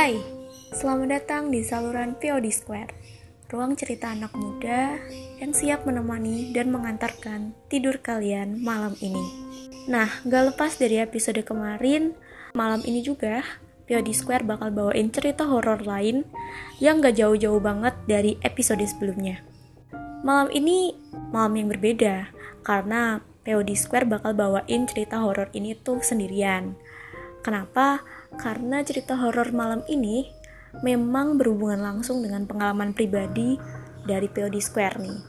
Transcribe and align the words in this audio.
Hai, 0.00 0.16
selamat 0.72 1.08
datang 1.12 1.52
di 1.52 1.60
saluran 1.60 2.16
POD 2.16 2.48
Square 2.48 2.88
Ruang 3.52 3.76
cerita 3.76 4.08
anak 4.08 4.32
muda 4.32 4.96
yang 5.36 5.52
siap 5.52 5.84
menemani 5.84 6.56
dan 6.56 6.72
mengantarkan 6.72 7.52
tidur 7.68 8.00
kalian 8.00 8.64
malam 8.64 8.96
ini 9.04 9.20
Nah, 9.92 10.08
gak 10.24 10.56
lepas 10.56 10.80
dari 10.80 11.04
episode 11.04 11.44
kemarin 11.44 12.16
Malam 12.56 12.80
ini 12.88 13.04
juga 13.04 13.44
POD 13.92 14.16
Square 14.16 14.48
bakal 14.48 14.72
bawain 14.72 15.12
cerita 15.12 15.44
horor 15.44 15.84
lain 15.84 16.24
yang 16.80 17.04
gak 17.04 17.20
jauh-jauh 17.20 17.60
banget 17.60 17.92
dari 18.08 18.40
episode 18.40 18.80
sebelumnya 18.80 19.44
Malam 20.24 20.48
ini 20.48 20.96
malam 21.28 21.60
yang 21.60 21.68
berbeda 21.68 22.32
karena 22.64 23.20
POD 23.44 23.76
Square 23.76 24.08
bakal 24.08 24.32
bawain 24.32 24.88
cerita 24.88 25.20
horor 25.20 25.52
ini 25.52 25.76
tuh 25.76 26.00
sendirian. 26.00 26.72
Kenapa? 27.44 28.04
Karena 28.38 28.82
cerita 28.86 29.18
horor 29.18 29.50
malam 29.50 29.82
ini 29.90 30.30
memang 30.86 31.34
berhubungan 31.34 31.82
langsung 31.82 32.22
dengan 32.22 32.46
pengalaman 32.46 32.94
pribadi 32.94 33.58
dari 34.06 34.30
POD 34.30 34.56
Square 34.62 34.96
nih. 35.02 35.20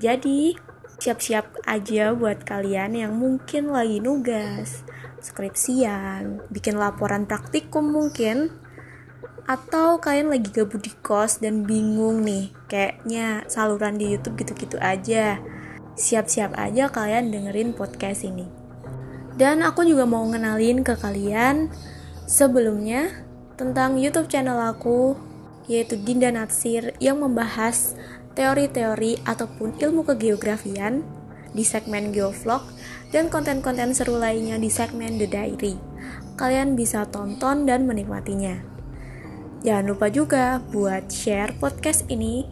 Jadi, 0.00 0.56
siap-siap 0.96 1.64
aja 1.68 2.16
buat 2.16 2.44
kalian 2.48 2.96
yang 2.96 3.12
mungkin 3.16 3.68
lagi 3.68 4.00
nugas, 4.00 4.84
skripsian, 5.20 6.48
bikin 6.48 6.80
laporan 6.80 7.28
praktikum 7.28 7.92
mungkin, 7.92 8.48
atau 9.44 10.00
kalian 10.00 10.32
lagi 10.32 10.48
gabut 10.48 10.80
di 10.80 10.92
kos 11.04 11.44
dan 11.44 11.68
bingung 11.68 12.24
nih, 12.24 12.54
kayaknya 12.70 13.44
saluran 13.50 14.00
di 14.00 14.16
YouTube 14.16 14.40
gitu-gitu 14.40 14.80
aja 14.80 15.42
siap-siap 16.00 16.56
aja 16.56 16.88
kalian 16.88 17.28
dengerin 17.28 17.76
podcast 17.76 18.24
ini. 18.24 18.48
Dan 19.36 19.60
aku 19.60 19.84
juga 19.84 20.08
mau 20.08 20.24
ngenalin 20.24 20.80
ke 20.80 20.96
kalian 20.96 21.68
sebelumnya 22.30 23.10
tentang 23.58 23.98
YouTube 23.98 24.30
channel 24.30 24.62
aku 24.62 25.18
yaitu 25.66 25.98
Dinda 25.98 26.30
Natsir 26.30 26.94
yang 27.02 27.18
membahas 27.18 27.98
teori-teori 28.38 29.26
ataupun 29.26 29.74
ilmu 29.82 30.06
kegeografian 30.06 31.02
di 31.50 31.66
segmen 31.66 32.14
Geovlog 32.14 32.62
dan 33.10 33.26
konten-konten 33.26 33.90
seru 33.90 34.14
lainnya 34.14 34.62
di 34.62 34.70
segmen 34.70 35.18
The 35.18 35.26
Diary. 35.26 35.74
Kalian 36.38 36.78
bisa 36.78 37.02
tonton 37.10 37.66
dan 37.66 37.90
menikmatinya. 37.90 38.62
Jangan 39.66 39.86
lupa 39.90 40.06
juga 40.08 40.62
buat 40.70 41.10
share 41.10 41.58
podcast 41.58 42.06
ini 42.06 42.46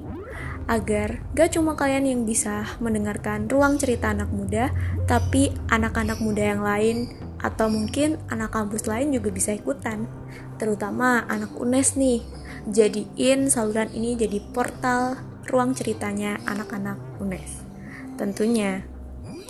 agar 0.69 1.25
gak 1.33 1.57
cuma 1.57 1.79
kalian 1.79 2.05
yang 2.05 2.23
bisa 2.29 2.77
mendengarkan 2.83 3.49
ruang 3.49 3.81
cerita 3.81 4.13
anak 4.13 4.29
muda, 4.29 4.69
tapi 5.09 5.55
anak-anak 5.73 6.21
muda 6.21 6.43
yang 6.53 6.61
lain 6.61 7.28
atau 7.39 7.71
mungkin 7.71 8.19
anak 8.31 8.55
kampus 8.55 8.91
lain 8.91 9.15
juga 9.15 9.31
bisa 9.31 9.55
ikutan, 9.55 10.11
terutama 10.59 11.23
anak 11.31 11.55
UNES 11.55 11.95
nih. 11.95 12.21
Jadiin 12.69 13.49
saluran 13.49 13.89
ini 13.95 14.19
jadi 14.19 14.43
portal 14.53 15.17
ruang 15.49 15.73
ceritanya 15.73 16.37
anak-anak 16.45 16.99
UNES. 17.23 17.65
Tentunya, 18.19 18.85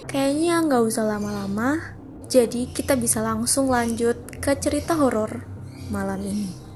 kayaknya 0.07 0.63
nggak 0.63 0.83
usah 0.85 1.09
lama-lama, 1.09 1.97
jadi 2.29 2.69
kita 2.71 2.95
bisa 2.95 3.25
langsung 3.25 3.73
lanjut 3.73 4.21
ke 4.39 4.53
cerita 4.61 4.95
horor 4.95 5.49
malam 5.89 6.21
ini. 6.21 6.68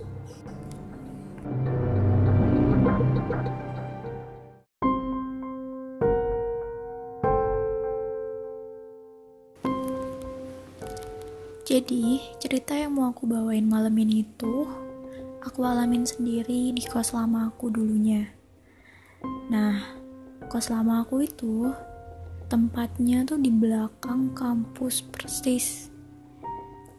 Jadi, 11.73 12.21
cerita 12.37 12.77
yang 12.77 13.01
mau 13.01 13.09
aku 13.09 13.25
bawain 13.25 13.65
malam 13.65 13.97
ini 13.97 14.29
itu 14.29 14.69
aku 15.41 15.65
alamin 15.65 16.05
sendiri 16.05 16.69
di 16.69 16.85
kos 16.85 17.17
lama 17.17 17.49
aku 17.49 17.73
dulunya. 17.73 18.29
Nah, 19.49 19.81
kos 20.53 20.69
lama 20.69 21.01
aku 21.01 21.25
itu 21.25 21.73
tempatnya 22.53 23.25
tuh 23.25 23.41
di 23.41 23.49
belakang 23.49 24.37
kampus 24.37 25.01
persis. 25.01 25.89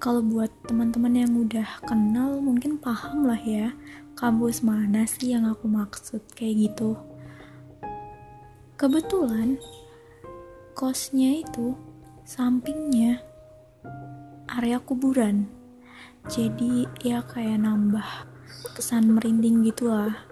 Kalau 0.01 0.25
buat 0.25 0.49
teman-teman 0.65 1.21
yang 1.21 1.37
udah 1.37 1.85
kenal 1.85 2.41
mungkin 2.41 2.81
paham 2.81 3.29
lah 3.29 3.37
ya 3.37 3.77
kampus 4.17 4.65
mana 4.65 5.05
sih 5.05 5.37
yang 5.37 5.45
aku 5.45 5.69
maksud 5.69 6.25
kayak 6.33 6.73
gitu. 6.73 6.97
Kebetulan 8.81 9.53
kosnya 10.73 11.45
itu 11.45 11.77
sampingnya 12.25 13.21
area 14.53 14.77
kuburan. 14.77 15.49
Jadi 16.29 16.85
ya 17.01 17.25
kayak 17.25 17.65
nambah 17.65 18.29
kesan 18.77 19.17
merinding 19.17 19.65
gitu 19.65 19.89
lah. 19.89 20.23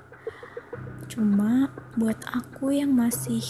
Cuma 1.10 1.74
buat 1.98 2.22
aku 2.30 2.72
yang 2.72 2.94
masih 2.94 3.44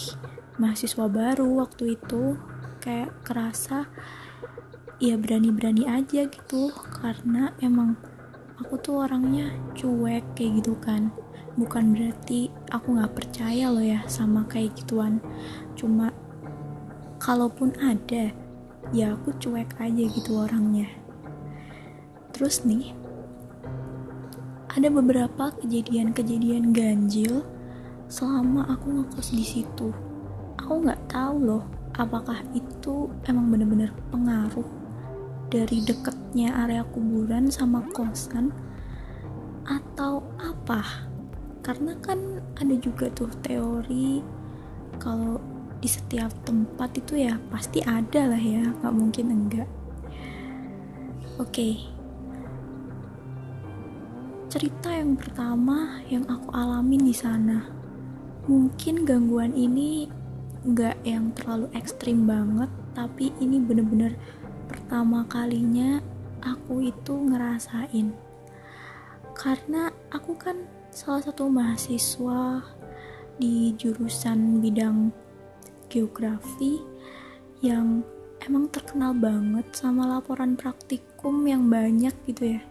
mahasiswa 0.56 1.06
baru 1.06 1.62
waktu 1.62 2.00
itu 2.00 2.34
kayak 2.82 3.12
kerasa 3.22 3.86
ya 4.98 5.14
berani-berani 5.20 5.86
aja 5.86 6.26
gitu. 6.26 6.72
Karena 6.72 7.52
emang 7.60 7.94
aku 8.58 8.80
tuh 8.80 9.04
orangnya 9.04 9.52
cuek 9.76 10.34
kayak 10.34 10.64
gitu 10.64 10.74
kan. 10.80 11.12
Bukan 11.52 11.92
berarti 11.92 12.48
aku 12.72 12.96
nggak 12.96 13.12
percaya 13.12 13.68
loh 13.68 13.84
ya 13.84 14.00
sama 14.08 14.48
kayak 14.48 14.72
gituan. 14.72 15.20
Cuma 15.76 16.10
kalaupun 17.20 17.76
ada 17.78 18.34
ya 18.92 19.16
aku 19.16 19.32
cuek 19.40 19.72
aja 19.80 20.04
gitu 20.04 20.36
orangnya. 20.36 20.88
Terus 22.36 22.64
nih 22.68 22.92
ada 24.72 24.88
beberapa 24.88 25.52
kejadian-kejadian 25.60 26.76
ganjil 26.76 27.44
selama 28.08 28.68
aku 28.68 29.00
ngekos 29.00 29.32
di 29.32 29.44
situ. 29.44 29.88
Aku 30.60 30.84
nggak 30.84 31.08
tahu 31.08 31.36
loh 31.40 31.64
apakah 31.96 32.40
itu 32.56 33.08
emang 33.28 33.52
bener-bener 33.52 33.92
pengaruh 34.08 34.68
dari 35.52 35.84
deketnya 35.84 36.56
area 36.64 36.84
kuburan 36.88 37.52
sama 37.52 37.84
kosan 37.92 38.52
atau 39.68 40.24
apa? 40.40 41.08
Karena 41.60 41.96
kan 42.00 42.40
ada 42.56 42.74
juga 42.76 43.12
tuh 43.12 43.28
teori 43.44 44.24
kalau 45.00 45.36
di 45.82 45.90
setiap 45.90 46.30
tempat 46.46 46.94
itu 46.94 47.18
ya 47.18 47.42
pasti 47.50 47.82
ada 47.82 48.30
lah 48.30 48.38
ya 48.38 48.70
nggak 48.70 48.94
mungkin 48.94 49.26
enggak 49.34 49.68
oke 51.42 51.50
okay. 51.50 51.74
cerita 54.46 54.94
yang 54.94 55.18
pertama 55.18 55.98
yang 56.06 56.22
aku 56.30 56.54
alamin 56.54 57.02
di 57.02 57.10
sana 57.10 57.66
mungkin 58.46 59.02
gangguan 59.02 59.50
ini 59.58 60.06
nggak 60.62 61.02
yang 61.02 61.34
terlalu 61.34 61.66
ekstrim 61.74 62.30
banget 62.30 62.70
tapi 62.94 63.34
ini 63.42 63.58
bener-bener 63.58 64.14
pertama 64.70 65.26
kalinya 65.26 65.98
aku 66.46 66.94
itu 66.94 67.18
ngerasain 67.18 68.14
karena 69.34 69.90
aku 70.14 70.38
kan 70.38 70.62
salah 70.94 71.26
satu 71.26 71.50
mahasiswa 71.50 72.62
di 73.42 73.74
jurusan 73.74 74.62
bidang 74.62 75.10
geografi 75.92 76.80
yang 77.60 78.00
emang 78.42 78.72
terkenal 78.72 79.12
banget 79.12 79.68
sama 79.76 80.08
laporan 80.08 80.56
praktikum 80.56 81.44
yang 81.44 81.68
banyak 81.68 82.16
gitu 82.24 82.56
ya. 82.58 82.62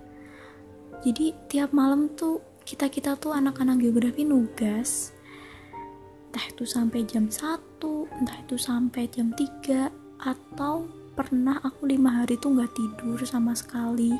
Jadi 1.05 1.33
tiap 1.47 1.71
malam 1.71 2.11
tuh 2.17 2.41
kita-kita 2.65 3.17
tuh 3.17 3.33
anak-anak 3.33 3.81
geografi 3.81 4.25
nugas. 4.25 5.13
Entah 6.31 6.45
itu 6.49 6.63
sampai 6.65 7.05
jam 7.05 7.29
1 7.29 7.61
entah 8.21 8.37
itu 8.41 8.55
sampai 8.55 9.09
jam 9.09 9.33
3 9.33 9.91
atau 10.21 10.87
pernah 11.17 11.59
aku 11.59 11.89
lima 11.89 12.23
hari 12.23 12.39
tuh 12.39 12.55
nggak 12.55 12.71
tidur 12.71 13.19
sama 13.27 13.51
sekali 13.51 14.15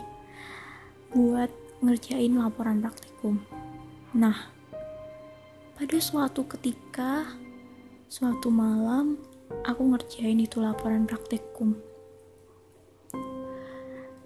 buat 1.14 1.48
ngerjain 1.80 2.36
laporan 2.36 2.84
praktikum. 2.84 3.40
Nah 4.18 4.52
pada 5.78 5.98
suatu 5.98 6.46
ketika 6.46 7.26
Suatu 8.12 8.52
malam, 8.52 9.16
aku 9.64 9.88
ngerjain 9.88 10.36
itu 10.44 10.60
laporan 10.60 11.08
praktikum. 11.08 11.80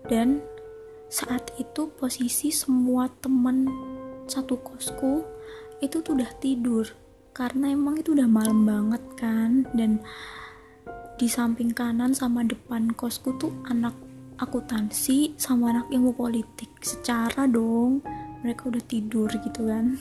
Dan 0.09 0.41
saat 1.05 1.53
itu 1.61 1.93
posisi 1.93 2.49
semua 2.49 3.13
teman 3.21 3.69
satu 4.25 4.57
kosku 4.57 5.21
itu 5.85 6.01
tuh 6.01 6.17
udah 6.17 6.33
tidur. 6.41 6.89
Karena 7.29 7.69
emang 7.77 8.01
itu 8.01 8.17
udah 8.17 8.25
malam 8.25 8.65
banget 8.65 9.05
kan 9.21 9.69
dan 9.77 10.01
di 11.21 11.29
samping 11.29 11.69
kanan 11.69 12.17
sama 12.17 12.41
depan 12.41 12.89
kosku 12.89 13.37
tuh 13.37 13.53
anak 13.69 13.93
akuntansi 14.41 15.37
sama 15.37 15.69
anak 15.69 15.93
ilmu 15.93 16.09
politik. 16.17 16.73
Secara 16.81 17.45
dong 17.45 18.01
mereka 18.41 18.65
udah 18.65 18.81
tidur 18.89 19.29
gitu 19.29 19.69
kan 19.69 19.93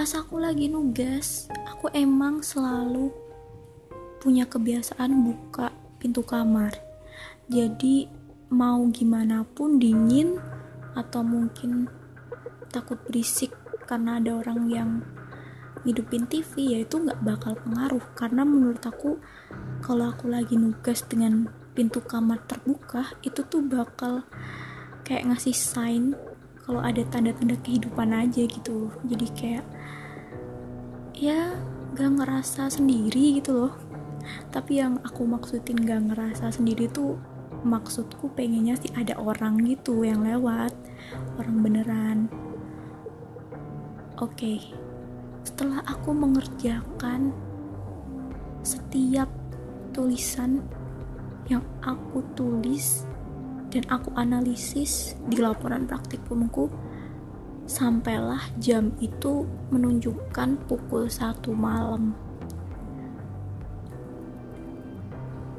pas 0.00 0.16
aku 0.16 0.40
lagi 0.40 0.64
nugas 0.72 1.44
aku 1.68 1.92
emang 1.92 2.40
selalu 2.40 3.12
punya 4.16 4.48
kebiasaan 4.48 5.12
buka 5.28 5.76
pintu 6.00 6.24
kamar. 6.24 6.72
Jadi 7.52 8.08
mau 8.48 8.80
gimana 8.88 9.44
pun 9.44 9.76
dingin 9.76 10.40
atau 10.96 11.20
mungkin 11.20 11.84
takut 12.72 12.96
berisik 13.04 13.52
karena 13.84 14.16
ada 14.16 14.40
orang 14.40 14.72
yang 14.72 14.90
hidupin 15.84 16.24
TV 16.24 16.72
ya 16.72 16.78
itu 16.80 16.96
nggak 16.96 17.20
bakal 17.20 17.52
pengaruh. 17.60 18.04
Karena 18.16 18.40
menurut 18.48 18.80
aku 18.80 19.20
kalau 19.84 20.16
aku 20.16 20.32
lagi 20.32 20.56
nugas 20.56 21.04
dengan 21.04 21.44
pintu 21.76 22.00
kamar 22.00 22.40
terbuka 22.48 23.04
itu 23.20 23.44
tuh 23.44 23.60
bakal 23.60 24.24
kayak 25.04 25.28
ngasih 25.28 25.52
sign 25.52 26.16
kalau 26.64 26.80
ada 26.80 27.04
tanda-tanda 27.04 27.60
kehidupan 27.60 28.16
aja 28.16 28.48
gitu. 28.48 28.88
Jadi 29.04 29.28
kayak 29.36 29.68
ya 31.20 31.52
gak 31.92 32.16
ngerasa 32.16 32.72
sendiri 32.72 33.44
gitu 33.44 33.52
loh 33.52 33.76
tapi 34.48 34.80
yang 34.80 34.96
aku 35.04 35.28
maksudin 35.28 35.84
gak 35.84 36.00
ngerasa 36.08 36.48
sendiri 36.48 36.88
tuh 36.88 37.20
maksudku 37.60 38.32
pengennya 38.32 38.72
sih 38.80 38.88
ada 38.96 39.20
orang 39.20 39.60
gitu 39.68 40.00
yang 40.00 40.24
lewat 40.24 40.72
orang 41.36 41.56
beneran 41.60 42.18
oke 44.16 44.32
okay. 44.32 44.64
setelah 45.44 45.84
aku 45.84 46.16
mengerjakan 46.16 47.36
setiap 48.64 49.28
tulisan 49.92 50.64
yang 51.52 51.60
aku 51.84 52.24
tulis 52.32 53.04
dan 53.68 53.84
aku 53.92 54.08
analisis 54.16 55.20
di 55.28 55.36
laporan 55.36 55.84
praktikumku 55.84 56.72
sampailah 57.70 58.50
jam 58.58 58.90
itu 58.98 59.46
menunjukkan 59.70 60.58
pukul 60.66 61.06
satu 61.06 61.54
malam. 61.54 62.18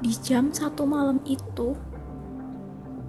Di 0.04 0.12
jam 0.20 0.52
satu 0.52 0.84
malam 0.84 1.24
itu 1.24 1.72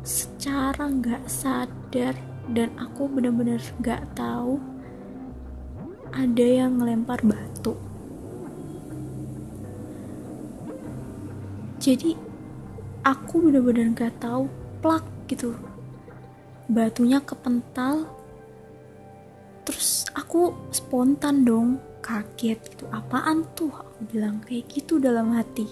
secara 0.06 0.86
nggak 0.86 1.26
sadar 1.26 2.14
dan 2.54 2.70
aku 2.78 3.10
bener-bener 3.10 3.58
nggak 3.82 4.06
tahu 4.14 4.62
ada 6.14 6.46
yang 6.46 6.78
ngelempar 6.78 7.18
batu. 7.26 7.74
Jadi 11.82 12.14
aku 13.02 13.50
bener-bener 13.50 13.90
nggak 13.90 14.22
tahu 14.22 14.46
plak 14.78 15.02
gitu. 15.26 15.58
Batunya 16.70 17.18
kepental 17.18 18.21
terus 19.62 20.06
aku 20.14 20.54
spontan 20.74 21.46
dong 21.46 21.78
kaget 22.02 22.58
gitu 22.74 22.90
apaan 22.90 23.46
tuh? 23.54 23.70
Aku 23.70 24.10
bilang 24.10 24.42
kayak 24.42 24.66
gitu 24.70 24.98
dalam 24.98 25.32
hati. 25.32 25.66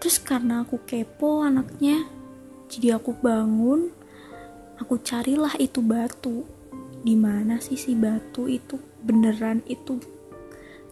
Terus 0.00 0.16
karena 0.22 0.64
aku 0.64 0.80
kepo 0.86 1.44
anaknya 1.44 2.08
jadi 2.70 2.96
aku 2.96 3.18
bangun 3.18 3.90
aku 4.78 5.02
carilah 5.02 5.52
itu 5.58 5.82
batu. 5.82 6.46
Di 7.00 7.16
mana 7.16 7.58
sih 7.58 7.76
si 7.76 7.98
batu 7.98 8.46
itu? 8.46 8.78
Beneran 9.00 9.64
itu 9.66 9.98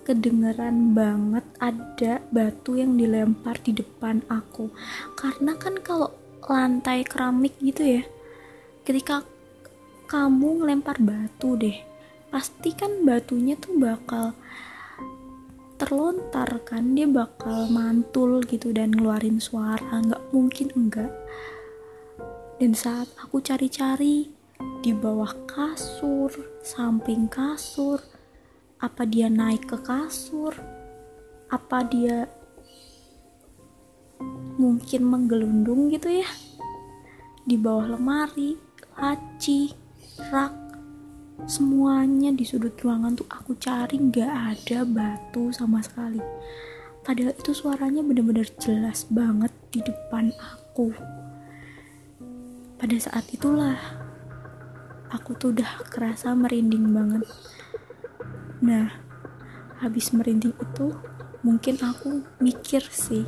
kedengeran 0.09 0.97
banget 0.97 1.45
ada 1.61 2.25
batu 2.33 2.81
yang 2.81 2.97
dilempar 2.97 3.61
di 3.61 3.77
depan 3.77 4.25
aku. 4.27 4.73
Karena 5.15 5.55
kan 5.61 5.79
kalau 5.85 6.13
lantai 6.49 7.05
keramik 7.05 7.61
gitu 7.61 8.01
ya 8.01 8.03
ketika 8.89 9.21
kamu 10.09 10.65
ngelempar 10.65 10.97
batu 11.05 11.61
deh. 11.61 11.77
Pasti 12.33 12.73
kan 12.73 13.05
batunya 13.05 13.61
tuh 13.61 13.77
bakal 13.77 14.33
terlontar 15.77 16.65
kan 16.65 16.97
dia 16.97 17.05
bakal 17.05 17.69
mantul 17.69 18.41
gitu 18.49 18.73
dan 18.73 18.97
ngeluarin 18.97 19.37
suara. 19.37 20.01
Nggak 20.01 20.25
mungkin 20.33 20.69
enggak. 20.73 21.13
Dan 22.57 22.73
saat 22.73 23.13
aku 23.21 23.45
cari-cari 23.45 24.33
di 24.81 24.91
bawah 24.97 25.31
kasur 25.47 26.33
samping 26.65 27.31
kasur 27.31 28.03
apa 28.79 29.07
dia 29.07 29.31
naik 29.31 29.71
ke 29.71 29.79
kasur 29.83 30.55
apa 31.51 31.79
dia 31.87 32.27
mungkin 34.59 35.07
menggelundung 35.07 35.91
gitu 35.95 36.11
ya 36.11 36.27
di 37.47 37.55
bawah 37.55 37.95
lemari 37.95 38.59
laci 38.99 39.78
rak 40.31 40.53
semuanya 41.47 42.35
di 42.35 42.43
sudut 42.43 42.75
ruangan 42.83 43.15
tuh 43.15 43.29
aku 43.31 43.55
cari 43.57 43.97
nggak 43.97 44.33
ada 44.59 44.83
batu 44.83 45.55
sama 45.55 45.79
sekali. 45.81 46.19
Padahal 47.07 47.33
itu 47.33 47.55
suaranya 47.55 48.03
bener-bener 48.05 48.45
jelas 48.59 49.07
banget 49.09 49.55
di 49.71 49.81
depan 49.81 50.35
aku. 50.35 50.93
Pada 52.77 52.97
saat 52.99 53.25
itulah 53.31 53.79
aku 55.09 55.33
tuh 55.39 55.55
udah 55.57 55.89
kerasa 55.89 56.35
merinding 56.37 56.93
banget. 56.93 57.25
Nah 58.61 58.93
habis 59.79 60.11
merinding 60.11 60.53
itu 60.59 60.93
mungkin 61.47 61.79
aku 61.79 62.27
mikir 62.43 62.83
sih 62.91 63.23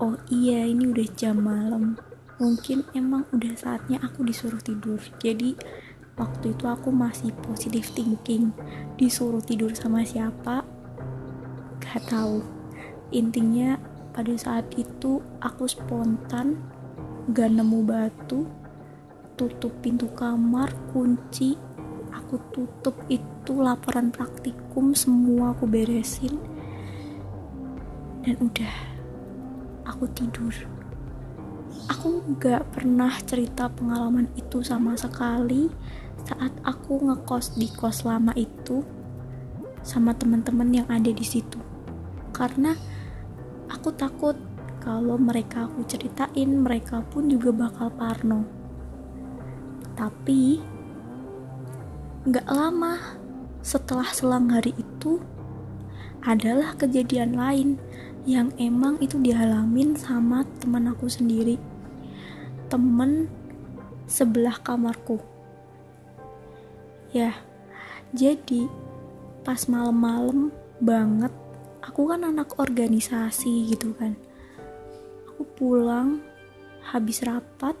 oh 0.00 0.16
iya 0.32 0.64
ini 0.66 0.88
udah 0.90 1.06
jam 1.14 1.40
malam. 1.44 2.00
Mungkin 2.36 2.84
emang 2.92 3.24
udah 3.32 3.54
saatnya 3.56 3.96
aku 4.04 4.26
disuruh 4.26 4.60
tidur. 4.60 5.00
Jadi 5.22 5.56
waktu 6.16 6.56
itu 6.56 6.64
aku 6.64 6.88
masih 6.88 7.32
positive 7.44 7.86
thinking. 7.92 8.52
Disuruh 8.96 9.44
tidur 9.44 9.72
sama 9.76 10.02
siapa? 10.02 10.64
Gak 11.80 12.08
tahu. 12.08 12.40
Intinya 13.12 13.76
pada 14.16 14.32
saat 14.34 14.72
itu 14.80 15.20
aku 15.44 15.68
spontan 15.68 16.56
gak 17.30 17.52
nemu 17.52 17.80
batu 17.84 18.48
tutup 19.36 19.68
pintu 19.84 20.08
kamar 20.16 20.72
kunci 20.96 21.60
aku 22.26 22.42
tutup 22.50 22.96
itu 23.06 23.52
laporan 23.54 24.10
praktikum 24.10 24.96
semua 24.96 25.54
aku 25.54 25.68
beresin. 25.70 26.40
Dan 28.26 28.34
udah 28.42 28.74
aku 29.86 30.10
tidur. 30.10 30.50
Aku 31.86 32.26
gak 32.42 32.66
pernah 32.74 33.14
cerita 33.22 33.70
pengalaman 33.70 34.26
itu 34.34 34.58
sama 34.66 34.98
sekali 34.98 35.70
saat 36.24 36.52
aku 36.64 37.04
ngekos 37.04 37.60
di 37.60 37.68
kos 37.68 38.08
lama 38.08 38.32
itu 38.32 38.80
sama 39.86 40.16
teman-teman 40.16 40.82
yang 40.82 40.88
ada 40.88 41.12
di 41.12 41.22
situ. 41.22 41.60
Karena 42.32 42.74
aku 43.68 43.92
takut 43.94 44.34
kalau 44.82 45.18
mereka 45.18 45.66
aku 45.66 45.86
ceritain 45.86 46.50
mereka 46.62 47.02
pun 47.06 47.30
juga 47.30 47.50
bakal 47.54 47.92
parno. 47.92 48.46
Tapi 49.94 50.58
nggak 52.26 52.48
lama 52.50 53.18
setelah 53.62 54.10
selang 54.10 54.50
hari 54.50 54.74
itu 54.74 55.22
adalah 56.26 56.74
kejadian 56.74 57.38
lain 57.38 57.78
yang 58.26 58.50
emang 58.58 58.98
itu 58.98 59.22
dialamin 59.22 59.94
sama 59.94 60.42
teman 60.58 60.90
aku 60.90 61.06
sendiri. 61.06 61.58
Temen 62.66 63.30
sebelah 64.10 64.58
kamarku 64.58 65.35
ya 67.12 67.34
jadi 68.14 68.66
pas 69.46 69.66
malam-malam 69.70 70.50
banget 70.80 71.30
aku 71.86 72.12
kan 72.12 72.26
anak 72.26 72.58
organisasi 72.58 73.72
gitu 73.72 73.94
kan. 73.96 74.18
Aku 75.32 75.48
pulang 75.56 76.20
habis 76.82 77.22
rapat. 77.22 77.78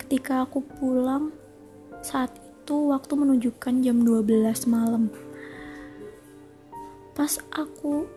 Ketika 0.00 0.42
aku 0.48 0.64
pulang 0.66 1.30
saat 2.02 2.34
itu 2.34 2.90
waktu 2.90 3.12
menunjukkan 3.14 3.86
jam 3.86 4.02
12 4.02 4.66
malam. 4.66 5.12
Pas 7.14 7.38
aku 7.54 8.08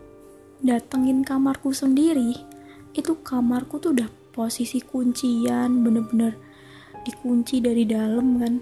datengin 0.64 1.22
kamarku 1.22 1.70
sendiri 1.70 2.34
itu 2.96 3.12
kamarku 3.20 3.76
tuh 3.78 3.92
udah 3.94 4.10
posisi 4.34 4.80
kuncian 4.80 5.86
bener-bener 5.86 6.34
dikunci 7.06 7.62
dari 7.62 7.86
dalam 7.86 8.42
kan 8.42 8.54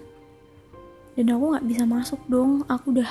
dan 1.19 1.27
aku 1.33 1.45
nggak 1.53 1.67
bisa 1.69 1.83
masuk 1.85 2.21
dong. 2.29 2.65
Aku 2.69 2.97
udah 2.97 3.11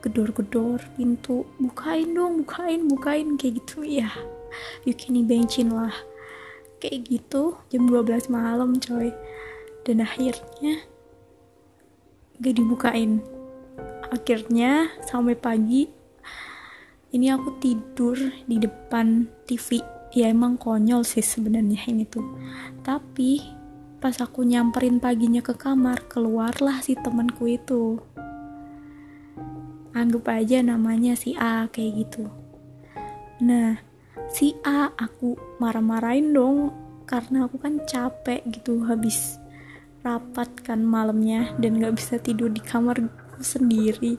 gedor-gedor 0.00 0.80
pintu. 0.96 1.44
Bukain 1.60 2.14
dong 2.16 2.44
bukain 2.44 2.88
bukain. 2.88 3.36
Kayak 3.36 3.64
gitu 3.64 3.84
ya 3.84 4.10
you 4.84 4.94
can 4.96 5.16
imagine 5.16 5.72
lah. 5.72 5.92
Kayak 6.80 7.08
gitu 7.08 7.56
jam 7.72 7.88
12 7.88 8.28
malam 8.32 8.76
coy. 8.80 9.12
Dan 9.86 10.02
akhirnya 10.02 10.82
gak 12.42 12.54
dibukain. 12.56 13.22
Akhirnya 14.10 14.90
sampai 15.06 15.34
pagi 15.34 15.88
ini 17.14 17.32
aku 17.32 17.56
tidur 17.62 18.18
di 18.44 18.60
depan 18.60 19.30
TV 19.46 19.80
ya 20.12 20.28
emang 20.30 20.58
konyol 20.58 21.06
sih 21.06 21.24
sebenarnya 21.24 21.86
ini 21.88 22.04
tuh. 22.06 22.26
Tapi 22.82 23.55
Pas 23.98 24.14
aku 24.20 24.44
nyamperin 24.44 25.00
paginya 25.00 25.40
ke 25.40 25.56
kamar, 25.56 26.04
keluarlah 26.06 26.84
si 26.84 26.96
temanku 26.96 27.48
itu. 27.48 28.00
Anggap 29.96 30.28
aja 30.28 30.60
namanya 30.60 31.16
si 31.16 31.32
A 31.36 31.68
kayak 31.72 32.04
gitu. 32.04 32.28
Nah, 33.40 33.80
si 34.28 34.52
A 34.64 34.92
aku 34.92 35.36
marah-marahin 35.56 36.36
dong 36.36 36.72
karena 37.06 37.46
aku 37.46 37.62
kan 37.62 37.80
capek 37.86 38.42
gitu 38.50 38.82
habis 38.84 39.38
rapat 40.02 40.50
kan 40.62 40.82
malamnya 40.82 41.54
dan 41.58 41.78
gak 41.78 41.98
bisa 41.98 42.18
tidur 42.18 42.50
di 42.50 42.62
kamarku 42.62 43.10
sendiri 43.42 44.18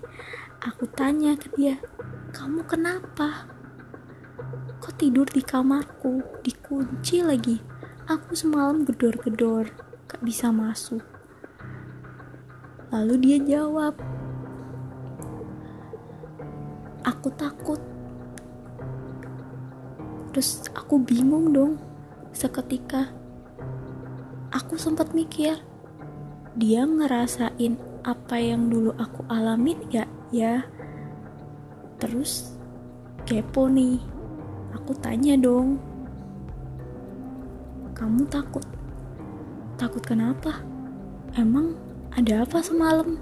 aku 0.63 0.83
tanya 0.95 1.35
ke 1.39 1.47
dia 1.55 1.79
kamu 2.35 2.63
kenapa 2.67 3.47
kok 4.79 4.95
tidur 4.99 5.27
di 5.27 5.43
kamarku 5.43 6.23
dikunci 6.43 7.23
lagi 7.23 7.59
aku 8.07 8.39
semalam 8.39 8.87
gedor-gedor 8.87 9.67
gak 10.07 10.23
bisa 10.23 10.47
masuk. 10.47 11.03
Lalu 12.87 13.19
dia 13.19 13.37
jawab 13.43 13.99
aku 17.03 17.27
takut. 17.35 17.83
Terus 20.31 20.71
aku 20.71 21.03
bingung 21.03 21.51
dong 21.51 21.75
seketika 22.31 23.11
aku 24.55 24.79
sempat 24.79 25.11
mikir 25.11 25.59
dia 26.55 26.87
ngerasain 26.87 27.75
apa 28.07 28.39
yang 28.39 28.71
dulu 28.71 28.95
aku 28.95 29.27
alamin 29.27 29.83
gak 29.91 30.07
ya? 30.31 30.63
Terus 31.99 32.55
kepo 33.27 33.67
nih 33.67 33.99
aku 34.71 34.95
tanya 34.95 35.35
dong 35.35 35.75
kamu 37.97 38.29
takut? 38.29 38.61
Takut 39.73 40.05
kenapa? 40.05 40.61
Emang 41.33 41.73
ada 42.13 42.45
apa 42.45 42.61
semalam? 42.61 43.17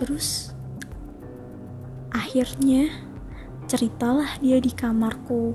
Terus 0.00 0.56
akhirnya 2.08 2.88
ceritalah 3.68 4.40
dia 4.40 4.56
di 4.56 4.72
kamarku. 4.72 5.52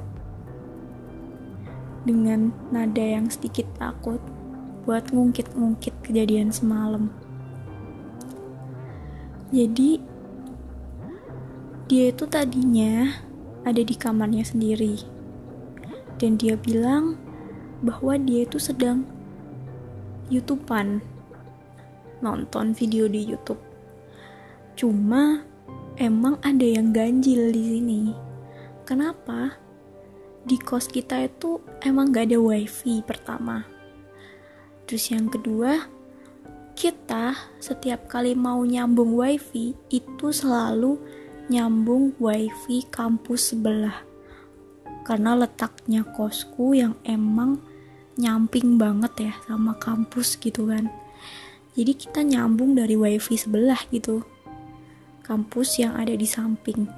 Dengan 2.05 2.53
nada 2.69 3.01
yang 3.01 3.25
sedikit 3.33 3.65
takut 3.81 4.21
buat 4.85 5.09
ngungkit-ngungkit 5.09 6.05
kejadian 6.05 6.53
semalam. 6.53 7.09
Jadi 9.49 9.97
dia 11.89 12.13
itu 12.13 12.29
tadinya 12.29 13.09
ada 13.65 13.81
di 13.81 13.97
kamarnya 13.97 14.45
sendiri. 14.45 15.14
Dan 16.15 16.39
dia 16.39 16.55
bilang 16.55 17.19
bahwa 17.83 18.15
dia 18.15 18.47
itu 18.47 18.55
sedang 18.55 19.03
YouTubean 20.31 21.03
nonton 22.23 22.71
video 22.73 23.05
di 23.05 23.21
YouTube. 23.27 23.59
Cuma 24.79 25.43
emang 25.99 26.39
ada 26.41 26.63
yang 26.63 26.95
ganjil 26.95 27.51
di 27.51 27.63
sini. 27.75 28.01
Kenapa? 28.87 29.59
Di 30.45 30.57
kos 30.61 30.87
kita 30.87 31.25
itu 31.25 31.59
emang 31.81 32.13
gak 32.13 32.31
ada 32.31 32.37
wifi 32.37 33.01
pertama. 33.01 33.65
Terus 34.85 35.09
yang 35.09 35.25
kedua, 35.27 35.89
kita 36.77 37.33
setiap 37.57 38.05
kali 38.05 38.37
mau 38.37 38.61
nyambung 38.61 39.17
wifi 39.17 39.73
itu 39.89 40.27
selalu 40.29 41.01
nyambung 41.49 42.13
wifi 42.21 42.85
kampus 42.93 43.53
sebelah 43.53 44.14
karena 45.05 45.37
letaknya 45.37 46.01
kosku 46.01 46.73
yang 46.73 46.97
emang 47.05 47.61
nyamping 48.17 48.81
banget 48.81 49.31
ya 49.31 49.33
sama 49.45 49.77
kampus 49.77 50.35
gitu 50.41 50.67
kan. 50.67 50.89
Jadi 51.77 51.93
kita 51.93 52.25
nyambung 52.25 52.73
dari 52.73 52.97
wifi 52.97 53.37
sebelah 53.37 53.79
gitu 53.93 54.25
kampus 55.25 55.81
yang 55.81 55.93
ada 55.97 56.13
di 56.13 56.25
samping. 56.25 56.89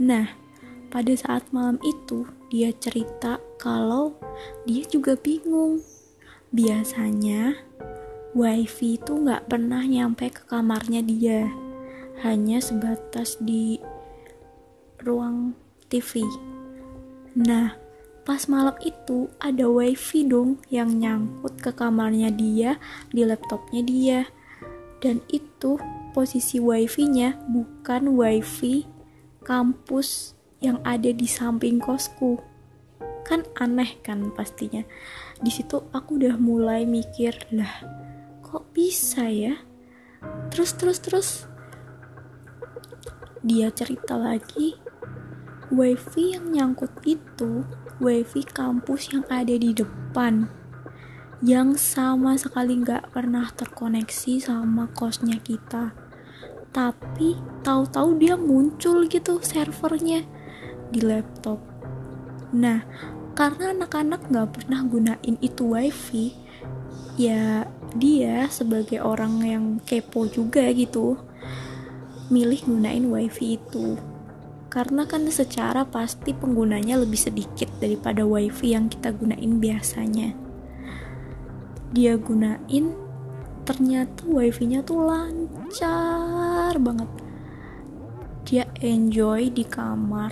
Nah 0.00 0.28
pada 0.88 1.12
saat 1.14 1.48
malam 1.54 1.80
itu 1.80 2.28
dia 2.48 2.72
cerita 2.76 3.38
kalau 3.60 4.16
dia 4.64 4.84
juga 4.88 5.16
bingung. 5.16 5.84
Biasanya 6.50 7.54
wifi 8.34 8.98
itu 8.98 9.12
nggak 9.14 9.50
pernah 9.50 9.82
nyampe 9.82 10.30
ke 10.30 10.42
kamarnya 10.46 11.02
dia 11.02 11.50
hanya 12.20 12.60
sebatas 12.60 13.40
di 13.40 13.80
ruang 15.00 15.56
TV. 15.88 16.22
Nah, 17.38 17.78
pas 18.26 18.46
malam 18.50 18.74
itu 18.82 19.30
ada 19.38 19.70
wifi 19.70 20.26
dong 20.26 20.58
yang 20.70 20.98
nyangkut 20.98 21.58
ke 21.62 21.70
kamarnya 21.70 22.34
dia, 22.34 22.82
di 23.14 23.22
laptopnya 23.22 23.82
dia. 23.86 24.20
Dan 25.00 25.22
itu 25.32 25.80
posisi 26.12 26.60
wifi-nya 26.60 27.38
bukan 27.48 28.12
wifi 28.18 28.84
kampus 29.46 30.36
yang 30.60 30.82
ada 30.84 31.08
di 31.08 31.24
samping 31.24 31.80
kosku. 31.80 32.36
Kan 33.24 33.46
aneh 33.56 33.96
kan 34.04 34.28
pastinya. 34.34 34.84
Di 35.40 35.48
situ 35.48 35.80
aku 35.94 36.20
udah 36.20 36.36
mulai 36.36 36.84
mikir, 36.84 37.32
lah 37.54 37.80
kok 38.44 38.68
bisa 38.74 39.30
ya? 39.30 39.54
Terus 40.52 40.76
terus 40.76 40.98
terus 41.00 41.28
dia 43.40 43.72
cerita 43.72 44.20
lagi, 44.20 44.76
wifi 45.70 46.34
yang 46.34 46.50
nyangkut 46.50 46.90
itu 47.06 47.62
wifi 48.02 48.42
kampus 48.42 49.14
yang 49.14 49.22
ada 49.30 49.54
di 49.54 49.70
depan 49.70 50.50
yang 51.40 51.72
sama 51.72 52.36
sekali 52.36 52.84
nggak 52.84 53.16
pernah 53.16 53.48
terkoneksi 53.48 54.44
sama 54.44 54.92
kosnya 54.92 55.40
kita. 55.40 55.96
Tapi 56.68 57.40
tahu-tahu 57.64 58.20
dia 58.20 58.36
muncul 58.36 59.08
gitu 59.08 59.40
servernya 59.40 60.28
di 60.92 61.00
laptop. 61.00 61.64
Nah 62.52 62.84
karena 63.32 63.72
anak-anak 63.72 64.28
nggak 64.28 64.48
pernah 64.52 64.84
gunain 64.84 65.36
itu 65.40 65.64
wifi 65.64 66.36
ya 67.16 67.64
dia 67.96 68.44
sebagai 68.52 69.00
orang 69.00 69.40
yang 69.40 69.64
kepo 69.80 70.28
juga 70.28 70.68
gitu 70.76 71.16
milih 72.28 72.68
gunain 72.68 73.08
wifi 73.08 73.56
itu 73.56 73.96
karena 74.70 75.02
kan 75.02 75.26
secara 75.26 75.82
pasti 75.82 76.30
penggunanya 76.30 77.02
lebih 77.02 77.18
sedikit 77.18 77.66
daripada 77.82 78.22
wifi 78.22 78.70
yang 78.78 78.86
kita 78.86 79.10
gunain 79.10 79.58
biasanya. 79.58 80.30
Dia 81.90 82.14
gunain 82.14 82.94
ternyata 83.66 84.22
wifi-nya 84.30 84.86
tuh 84.86 85.10
lancar 85.10 86.78
banget. 86.78 87.10
Dia 88.46 88.64
enjoy 88.78 89.50
di 89.50 89.66
kamar 89.66 90.30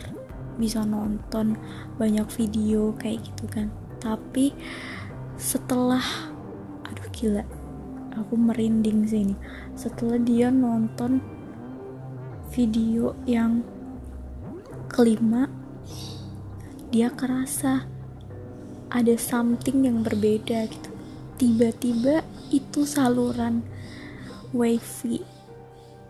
bisa 0.55 0.87
nonton 0.87 1.59
banyak 1.99 2.31
video 2.31 2.95
kayak 2.95 3.27
gitu 3.27 3.51
kan. 3.51 3.75
Tapi 3.99 4.55
setelah 5.35 6.03
aduh 6.87 7.11
gila 7.11 7.43
aku 8.15 8.39
merinding 8.39 9.03
sih 9.03 9.27
ini. 9.27 9.35
Setelah 9.75 10.23
dia 10.23 10.55
nonton 10.55 11.19
video 12.55 13.19
yang 13.27 13.67
kelima 14.99 15.47
dia 16.91 17.07
kerasa 17.07 17.87
ada 18.91 19.15
something 19.15 19.87
yang 19.87 20.03
berbeda 20.03 20.67
gitu. 20.67 20.91
Tiba-tiba 21.39 22.27
itu 22.51 22.83
saluran 22.83 23.63
wifi 24.51 25.23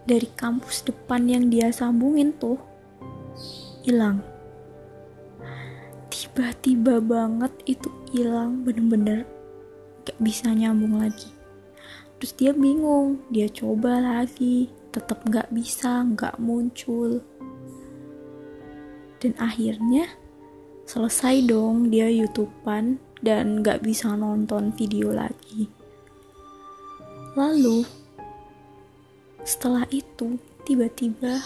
dari 0.09 0.25
kampus 0.33 0.89
depan 0.89 1.29
yang 1.29 1.53
dia 1.53 1.69
sambungin 1.69 2.33
tuh 2.41 2.57
hilang. 3.85 4.25
Tiba-tiba 6.09 7.05
banget 7.05 7.53
itu 7.69 7.93
hilang 8.17 8.65
bener-bener 8.65 9.29
gak 10.09 10.17
bisa 10.17 10.49
nyambung 10.49 10.97
lagi. 10.97 11.29
Terus 12.17 12.33
dia 12.41 12.57
bingung 12.57 13.21
dia 13.29 13.53
coba 13.53 14.01
lagi 14.01 14.73
tetap 14.97 15.29
nggak 15.29 15.53
bisa 15.53 16.09
nggak 16.09 16.41
muncul 16.41 17.21
dan 19.19 19.35
akhirnya 19.39 20.09
selesai 20.89 21.45
dong 21.45 21.93
dia 21.93 22.09
youtubean 22.09 22.97
dan 23.21 23.61
nggak 23.61 23.83
bisa 23.85 24.15
nonton 24.15 24.71
video 24.73 25.11
lagi. 25.13 25.69
Lalu 27.35 27.85
setelah 29.45 29.85
itu 29.91 30.39
tiba-tiba 30.67 31.43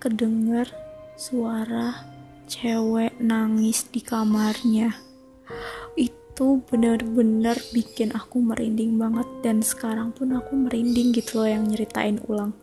kedenger 0.00 0.68
suara 1.16 2.06
cewek 2.50 3.16
nangis 3.22 3.86
di 3.88 4.02
kamarnya. 4.02 4.96
Itu 5.94 6.64
bener-bener 6.66 7.58
bikin 7.74 8.16
aku 8.16 8.40
merinding 8.40 8.96
banget 8.96 9.28
dan 9.44 9.60
sekarang 9.60 10.10
pun 10.16 10.32
aku 10.34 10.56
merinding 10.56 11.12
gitu 11.12 11.44
loh 11.44 11.48
yang 11.48 11.68
nyeritain 11.68 12.18
ulang 12.26 12.56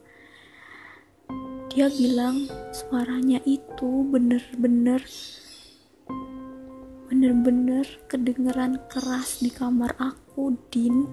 dia 1.77 1.93
bilang 1.93 2.50
suaranya 2.74 3.38
itu 3.46 4.01
bener-bener 4.10 4.98
bener-bener 7.05 7.86
kedengeran 8.10 8.81
keras 8.89 9.46
di 9.46 9.53
kamar 9.53 9.93
aku 10.01 10.57
din. 10.74 11.05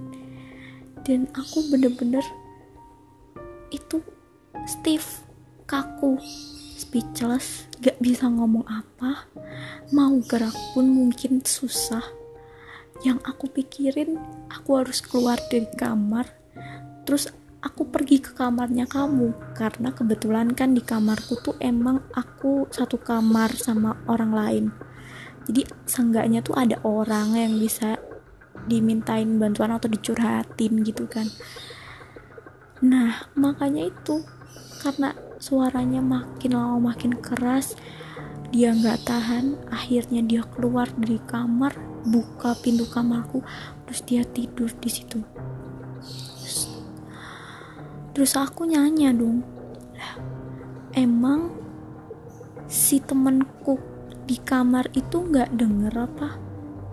Dan 1.04 1.28
aku 1.36 1.68
bener-bener 1.68 2.24
itu 3.76 4.00
stiff 4.64 5.28
kaku 5.68 6.16
speechless 6.80 7.68
gak 7.84 8.00
bisa 8.00 8.24
ngomong 8.24 8.64
apa. 8.64 9.28
Mau 9.92 10.16
gerak 10.24 10.56
pun 10.72 10.88
mungkin 10.88 11.44
susah. 11.44 12.08
Yang 13.04 13.20
aku 13.20 13.52
pikirin 13.52 14.16
aku 14.48 14.80
harus 14.80 15.04
keluar 15.04 15.36
dari 15.52 15.68
kamar. 15.76 16.24
Terus 17.04 17.28
aku 17.64 17.88
pergi 17.88 18.20
ke 18.20 18.36
kamarnya 18.36 18.84
kamu. 18.84 19.56
Karena 19.56 19.90
kebetulan 19.96 20.52
kan 20.52 20.76
di 20.76 20.84
kamarku 20.84 21.40
tuh 21.40 21.56
emang 21.58 22.04
aku 22.12 22.68
satu 22.68 23.00
kamar 23.00 23.56
sama 23.56 23.96
orang 24.06 24.32
lain. 24.36 24.64
Jadi 25.48 25.64
seenggaknya 25.88 26.44
tuh 26.44 26.56
ada 26.60 26.76
orang 26.84 27.32
yang 27.36 27.56
bisa 27.56 27.96
dimintain 28.68 29.40
bantuan 29.40 29.72
atau 29.72 29.88
dicurhatin 29.88 30.84
gitu 30.84 31.08
kan. 31.08 31.28
Nah 32.84 33.28
makanya 33.36 33.88
itu 33.88 34.24
karena 34.84 35.16
suaranya 35.40 36.04
makin 36.04 36.56
lama 36.56 36.92
makin 36.92 37.16
keras 37.16 37.76
dia 38.52 38.70
nggak 38.70 39.02
tahan 39.02 39.58
akhirnya 39.72 40.22
dia 40.22 40.42
keluar 40.46 40.86
dari 40.94 41.18
kamar 41.26 41.74
buka 42.06 42.54
pintu 42.62 42.86
kamarku 42.86 43.42
terus 43.88 44.00
dia 44.06 44.22
tidur 44.22 44.70
di 44.78 44.86
situ 44.92 45.33
terus 48.14 48.38
aku 48.38 48.64
nanya 48.64 49.10
dong 49.10 49.42
lah 49.98 50.16
emang 50.94 51.50
si 52.70 53.02
temenku 53.02 53.76
di 54.24 54.40
kamar 54.40 54.88
itu 54.96 55.20
nggak 55.20 55.52
denger 55.52 55.92
apa? 56.00 56.40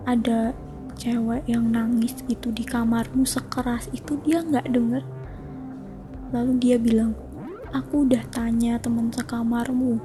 Ada 0.04 0.52
cewek 1.00 1.48
yang 1.48 1.72
nangis 1.72 2.20
gitu 2.28 2.52
di 2.52 2.62
kamarmu 2.62 3.24
sekeras 3.24 3.88
itu 3.96 4.20
dia 4.20 4.44
nggak 4.44 4.68
denger? 4.68 5.02
Lalu 6.32 6.52
dia 6.60 6.76
bilang 6.76 7.16
aku 7.72 8.04
udah 8.04 8.20
tanya 8.28 8.76
temen 8.76 9.08
sekamarmu 9.08 9.96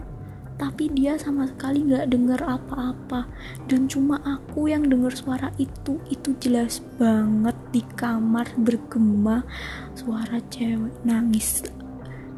tapi 0.58 0.90
dia 0.90 1.14
sama 1.22 1.46
sekali 1.46 1.86
gak 1.86 2.10
denger 2.10 2.42
apa-apa. 2.42 3.30
Dan 3.70 3.86
cuma 3.86 4.18
aku 4.26 4.68
yang 4.68 4.90
denger 4.90 5.14
suara 5.14 5.54
itu 5.62 6.02
itu 6.10 6.34
jelas 6.42 6.82
banget 6.98 7.54
di 7.70 7.86
kamar 7.94 8.50
bergema. 8.58 9.46
Suara 9.94 10.42
cewek 10.50 11.06
nangis. 11.06 11.62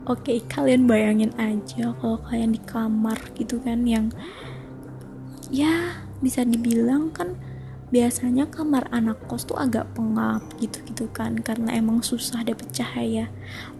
Oke 0.03 0.43
kalian 0.51 0.83
bayangin 0.83 1.31
aja 1.39 1.95
kalau 1.95 2.19
kalian 2.27 2.51
di 2.51 2.61
kamar 2.63 3.17
gitu 3.39 3.61
kan 3.63 3.87
yang 3.87 4.11
ya 5.53 6.01
bisa 6.19 6.43
dibilang 6.43 7.13
kan 7.15 7.39
biasanya 7.89 8.49
kamar 8.49 8.85
anak 8.93 9.17
kos 9.25 9.49
tuh 9.49 9.57
agak 9.57 9.89
pengap 9.97 10.45
gitu-gitu 10.61 11.09
kan 11.09 11.37
karena 11.41 11.73
emang 11.73 12.03
susah 12.03 12.43
dapet 12.43 12.69
cahaya. 12.75 13.31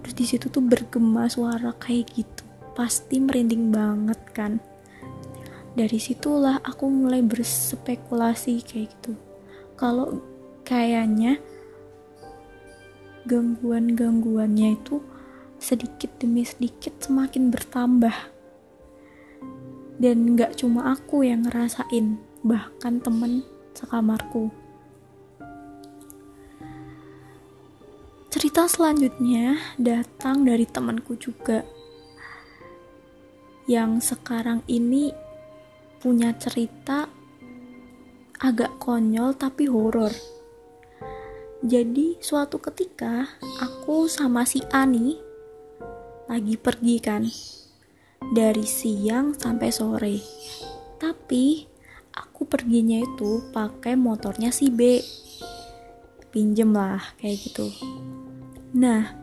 Terus 0.01 0.15
di 0.15 0.25
situ 0.25 0.47
tuh 0.47 0.63
bergema 0.63 1.27
suara 1.27 1.75
kayak 1.75 2.13
gitu 2.13 2.48
pasti 2.79 3.19
merinding 3.19 3.75
banget 3.75 4.19
kan? 4.31 4.63
Dari 5.75 5.99
situlah 5.99 6.63
aku 6.63 6.87
mulai 6.87 7.19
berspekulasi 7.19 8.63
kayak 8.63 8.95
gitu. 8.95 9.19
Kalau 9.75 10.23
kayaknya 10.63 11.43
gangguan-gangguannya 13.27 14.79
itu 14.79 15.03
sedikit 15.59 16.23
demi 16.23 16.47
sedikit 16.47 16.95
semakin 17.03 17.51
bertambah. 17.51 18.15
Dan 19.99 20.39
gak 20.39 20.63
cuma 20.63 20.95
aku 20.95 21.27
yang 21.27 21.43
ngerasain 21.43 22.15
bahkan 22.47 23.03
temen 23.03 23.43
sekamarku. 23.75 24.47
Cerita 28.31 28.71
selanjutnya 28.71 29.59
datang 29.75 30.47
dari 30.47 30.63
temanku 30.63 31.19
juga 31.19 31.67
yang 33.69 34.01
sekarang 34.01 34.65
ini 34.65 35.13
punya 36.01 36.33
cerita 36.33 37.05
agak 38.41 38.81
konyol 38.81 39.37
tapi 39.37 39.69
horor. 39.69 40.09
Jadi 41.61 42.17
suatu 42.17 42.57
ketika 42.57 43.29
aku 43.61 44.09
sama 44.09 44.41
si 44.49 44.65
Ani 44.73 45.13
lagi 46.25 46.57
pergi 46.57 46.97
kan 46.97 47.29
dari 48.33 48.65
siang 48.65 49.37
sampai 49.37 49.69
sore. 49.69 50.17
Tapi 50.97 51.61
aku 52.17 52.49
perginya 52.49 52.97
itu 52.97 53.53
pakai 53.53 53.93
motornya 53.93 54.49
si 54.49 54.73
B. 54.73 54.97
Pinjem 56.33 56.73
lah 56.73 57.13
kayak 57.21 57.37
gitu. 57.37 57.69
Nah, 58.73 59.13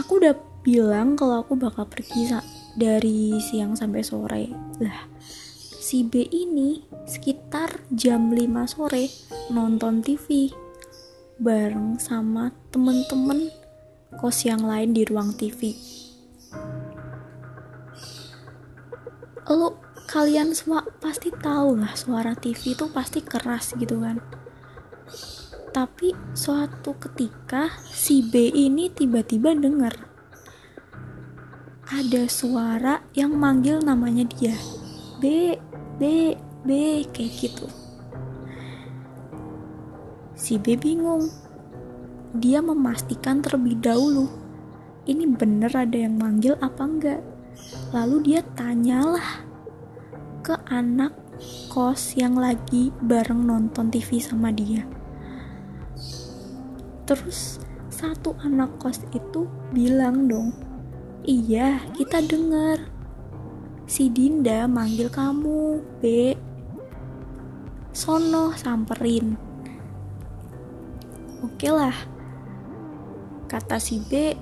aku 0.00 0.24
udah 0.24 0.36
bilang 0.64 1.20
kalau 1.20 1.44
aku 1.44 1.56
bakal 1.56 1.84
pergi 1.84 2.32
dari 2.80 3.36
siang 3.36 3.76
sampai 3.76 4.00
sore. 4.00 4.48
Lah 4.80 5.04
si 5.76 6.00
B 6.00 6.24
ini 6.32 6.80
sekitar 7.04 7.84
jam 7.92 8.32
5 8.32 8.40
sore 8.64 9.12
nonton 9.52 10.00
TV 10.00 10.48
bareng 11.36 12.00
sama 12.00 12.56
temen-temen 12.72 13.52
kos 14.16 14.48
yang 14.48 14.64
lain 14.64 14.96
di 14.96 15.04
ruang 15.04 15.36
TV 15.36 15.76
lo 19.50 19.82
kalian 20.06 20.54
semua 20.54 20.86
pasti 21.02 21.34
tahu 21.34 21.78
lah 21.78 21.94
suara 21.98 22.38
TV 22.38 22.78
itu 22.78 22.86
pasti 22.90 23.22
keras 23.22 23.74
gitu 23.74 23.98
kan. 24.02 24.22
Tapi 25.70 26.14
suatu 26.34 26.98
ketika 26.98 27.70
si 27.86 28.26
B 28.26 28.50
ini 28.50 28.90
tiba-tiba 28.90 29.54
dengar 29.54 30.09
ada 31.90 32.30
suara 32.30 33.02
yang 33.18 33.34
manggil 33.34 33.82
namanya 33.82 34.22
dia. 34.38 34.54
B 35.18 35.58
B 35.98 36.32
B 36.62 37.02
kayak 37.10 37.34
gitu. 37.34 37.66
Si 40.38 40.54
B 40.54 40.78
bingung. 40.78 41.26
Dia 42.30 42.62
memastikan 42.62 43.42
terlebih 43.42 43.82
dahulu 43.82 44.30
ini 45.10 45.26
bener 45.26 45.74
ada 45.74 45.98
yang 45.98 46.14
manggil 46.14 46.54
apa 46.62 46.82
enggak. 46.86 47.20
Lalu 47.90 48.30
dia 48.30 48.46
tanyalah 48.54 49.42
ke 50.46 50.54
anak 50.70 51.10
kos 51.74 52.14
yang 52.14 52.38
lagi 52.38 52.94
bareng 53.02 53.50
nonton 53.50 53.90
TV 53.90 54.22
sama 54.22 54.54
dia. 54.54 54.86
Terus 57.10 57.58
satu 57.90 58.38
anak 58.46 58.78
kos 58.78 59.02
itu 59.10 59.50
bilang 59.74 60.30
dong 60.30 60.69
Iya, 61.20 61.84
kita 61.92 62.24
dengar. 62.24 62.80
Si 63.84 64.08
Dinda 64.08 64.64
manggil 64.64 65.12
kamu, 65.12 65.84
B. 66.00 66.32
Sono 67.92 68.56
samperin. 68.56 69.36
Oke 71.44 71.68
lah. 71.68 71.92
Kata 73.52 73.76
si 73.76 74.00
B, 74.00 74.32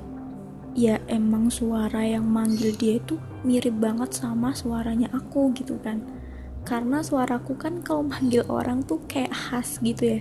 ya 0.78 1.02
emang 1.10 1.50
suara 1.50 2.06
yang 2.06 2.30
manggil 2.30 2.70
dia 2.78 3.02
itu 3.02 3.18
mirip 3.42 3.74
banget 3.82 4.14
sama 4.14 4.54
suaranya 4.54 5.10
aku 5.10 5.50
gitu 5.58 5.82
kan. 5.82 5.98
Karena 6.62 7.02
suaraku 7.02 7.58
kan 7.58 7.82
kalau 7.82 8.06
manggil 8.06 8.46
orang 8.46 8.86
tuh 8.86 9.02
kayak 9.10 9.34
khas 9.34 9.82
gitu 9.82 10.14
ya. 10.14 10.20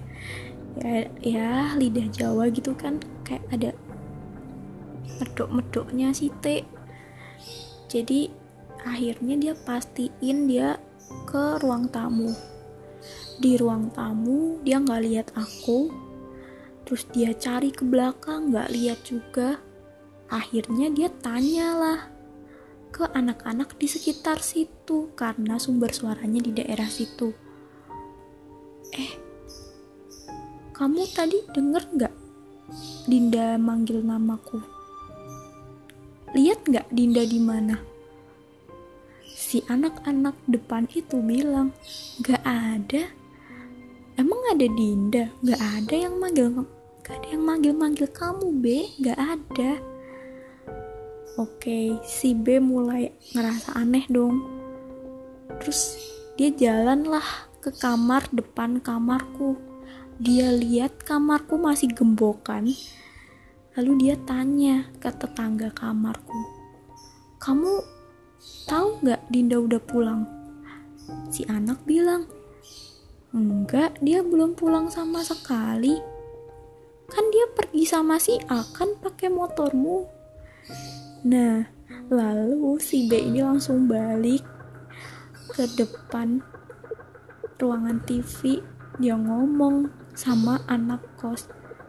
Ya, 0.82 1.06
ya 1.22 1.50
lidah 1.78 2.10
Jawa 2.10 2.50
gitu 2.50 2.74
kan 2.74 2.98
kayak 3.22 3.46
ada 3.54 3.70
medok-medoknya 5.18 6.14
si 6.14 6.30
T. 6.42 6.64
Jadi 7.88 8.30
akhirnya 8.84 9.36
dia 9.40 9.54
pastiin 9.56 10.48
dia 10.48 10.78
ke 11.28 11.60
ruang 11.64 11.88
tamu. 11.90 12.32
Di 13.38 13.56
ruang 13.56 13.90
tamu 13.94 14.62
dia 14.62 14.82
nggak 14.82 15.04
lihat 15.04 15.28
aku. 15.34 15.92
Terus 16.88 17.04
dia 17.12 17.36
cari 17.36 17.72
ke 17.72 17.84
belakang 17.84 18.52
nggak 18.52 18.72
lihat 18.72 19.00
juga. 19.04 19.60
Akhirnya 20.28 20.92
dia 20.92 21.08
tanyalah 21.08 22.12
ke 22.92 23.08
anak-anak 23.12 23.76
di 23.80 23.88
sekitar 23.88 24.40
situ 24.40 25.12
karena 25.16 25.60
sumber 25.60 25.92
suaranya 25.92 26.44
di 26.44 26.52
daerah 26.56 26.88
situ. 26.88 27.32
Eh 28.96 29.12
kamu 30.76 31.04
tadi 31.16 31.38
denger 31.52 31.84
nggak? 31.96 32.16
Dinda 33.08 33.56
manggil 33.56 34.04
namaku 34.04 34.77
lihat 36.36 36.60
nggak 36.68 36.88
Dinda 36.92 37.24
di 37.24 37.40
mana? 37.40 37.76
Si 39.38 39.64
anak-anak 39.70 40.36
depan 40.50 40.90
itu 40.92 41.24
bilang, 41.24 41.72
nggak 42.20 42.44
ada. 42.44 43.04
Emang 44.20 44.42
ada 44.52 44.68
Dinda? 44.68 45.32
Nggak 45.40 45.62
ada 45.62 45.96
yang 45.96 46.16
manggil, 46.20 46.68
nggak 47.06 47.16
ada 47.22 47.28
yang 47.32 47.44
manggil-manggil 47.46 48.08
kamu, 48.12 48.48
B. 48.60 48.66
Nggak 49.00 49.20
ada. 49.20 49.72
Oke, 51.38 52.02
si 52.02 52.34
B 52.34 52.58
mulai 52.58 53.14
ngerasa 53.38 53.78
aneh 53.78 54.10
dong. 54.10 54.42
Terus 55.62 56.02
dia 56.34 56.50
jalan 56.50 57.06
lah 57.06 57.48
ke 57.62 57.70
kamar 57.70 58.26
depan 58.34 58.82
kamarku. 58.82 59.54
Dia 60.18 60.50
lihat 60.50 61.06
kamarku 61.06 61.62
masih 61.62 61.94
gembokan 61.94 62.74
Lalu 63.78 64.10
dia 64.10 64.18
tanya 64.26 64.90
ke 64.98 65.06
tetangga 65.14 65.70
kamarku, 65.70 66.42
kamu 67.38 67.86
tahu 68.66 69.06
nggak 69.06 69.22
Dinda 69.30 69.62
udah 69.62 69.78
pulang? 69.78 70.26
Si 71.30 71.46
anak 71.46 71.86
bilang, 71.86 72.26
Enggak, 73.38 74.02
dia 74.02 74.26
belum 74.26 74.58
pulang 74.58 74.90
sama 74.90 75.22
sekali. 75.22 75.94
Kan 77.06 77.30
dia 77.30 77.46
pergi 77.54 77.86
sama 77.86 78.18
si 78.18 78.34
A 78.50 78.66
kan 78.66 78.98
pakai 78.98 79.30
motormu. 79.30 80.10
Nah, 81.30 81.62
lalu 82.10 82.82
si 82.82 83.06
B 83.06 83.30
ini 83.30 83.46
langsung 83.46 83.86
balik 83.86 84.42
ke 85.54 85.70
depan 85.78 86.42
ruangan 87.62 88.02
TV. 88.10 88.58
Dia 88.98 89.14
ngomong 89.14 89.92
sama 90.18 90.66
anak 90.66 91.06
kos. 91.22 91.46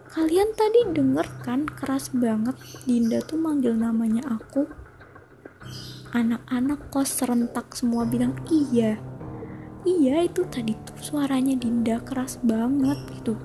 Kalian 0.09 0.57
tadi 0.57 0.89
denger 0.89 1.29
kan 1.45 1.69
keras 1.69 2.09
banget. 2.17 2.57
Dinda 2.89 3.21
tuh 3.21 3.37
manggil 3.37 3.77
namanya 3.77 4.25
aku. 4.25 4.65
Anak-anak 6.17 6.89
kos 6.89 7.13
serentak 7.13 7.77
semua 7.77 8.09
bilang 8.09 8.33
iya. 8.49 8.97
Iya 9.85 10.25
itu 10.25 10.49
tadi 10.49 10.73
tuh 10.81 10.97
suaranya 10.97 11.61
Dinda 11.61 12.01
keras 12.01 12.41
banget 12.41 12.97
gitu. 13.21 13.37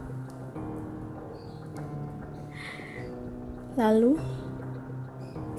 Lalu 3.76 4.16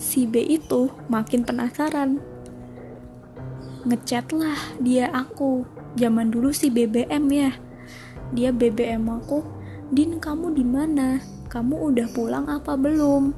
si 0.00 0.24
B 0.24 0.40
itu 0.40 0.88
makin 1.12 1.44
penasaran. 1.44 2.16
Ngechat 3.84 4.32
lah 4.32 4.56
dia 4.80 5.12
aku. 5.12 5.68
Zaman 6.00 6.32
dulu 6.32 6.48
si 6.48 6.72
BBM 6.72 7.28
ya. 7.28 7.52
Dia 8.32 8.56
BBM 8.56 9.04
aku 9.12 9.63
Din 9.92 10.16
kamu 10.16 10.56
di 10.56 10.64
mana? 10.64 11.20
Kamu 11.52 11.92
udah 11.92 12.08
pulang 12.16 12.48
apa 12.48 12.72
belum? 12.72 13.36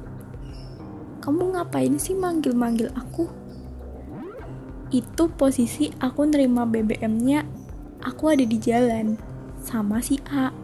Kamu 1.19 1.57
ngapain 1.57 1.99
sih 1.99 2.15
manggil-manggil 2.15 2.87
aku? 2.95 3.27
Itu 4.87 5.27
posisi 5.35 5.91
aku 5.99 6.23
nerima 6.23 6.63
BBM-nya 6.63 7.43
aku 7.99 8.31
ada 8.31 8.47
di 8.47 8.55
jalan 8.55 9.19
sama 9.59 9.99
si 9.99 10.15
A. 10.31 10.55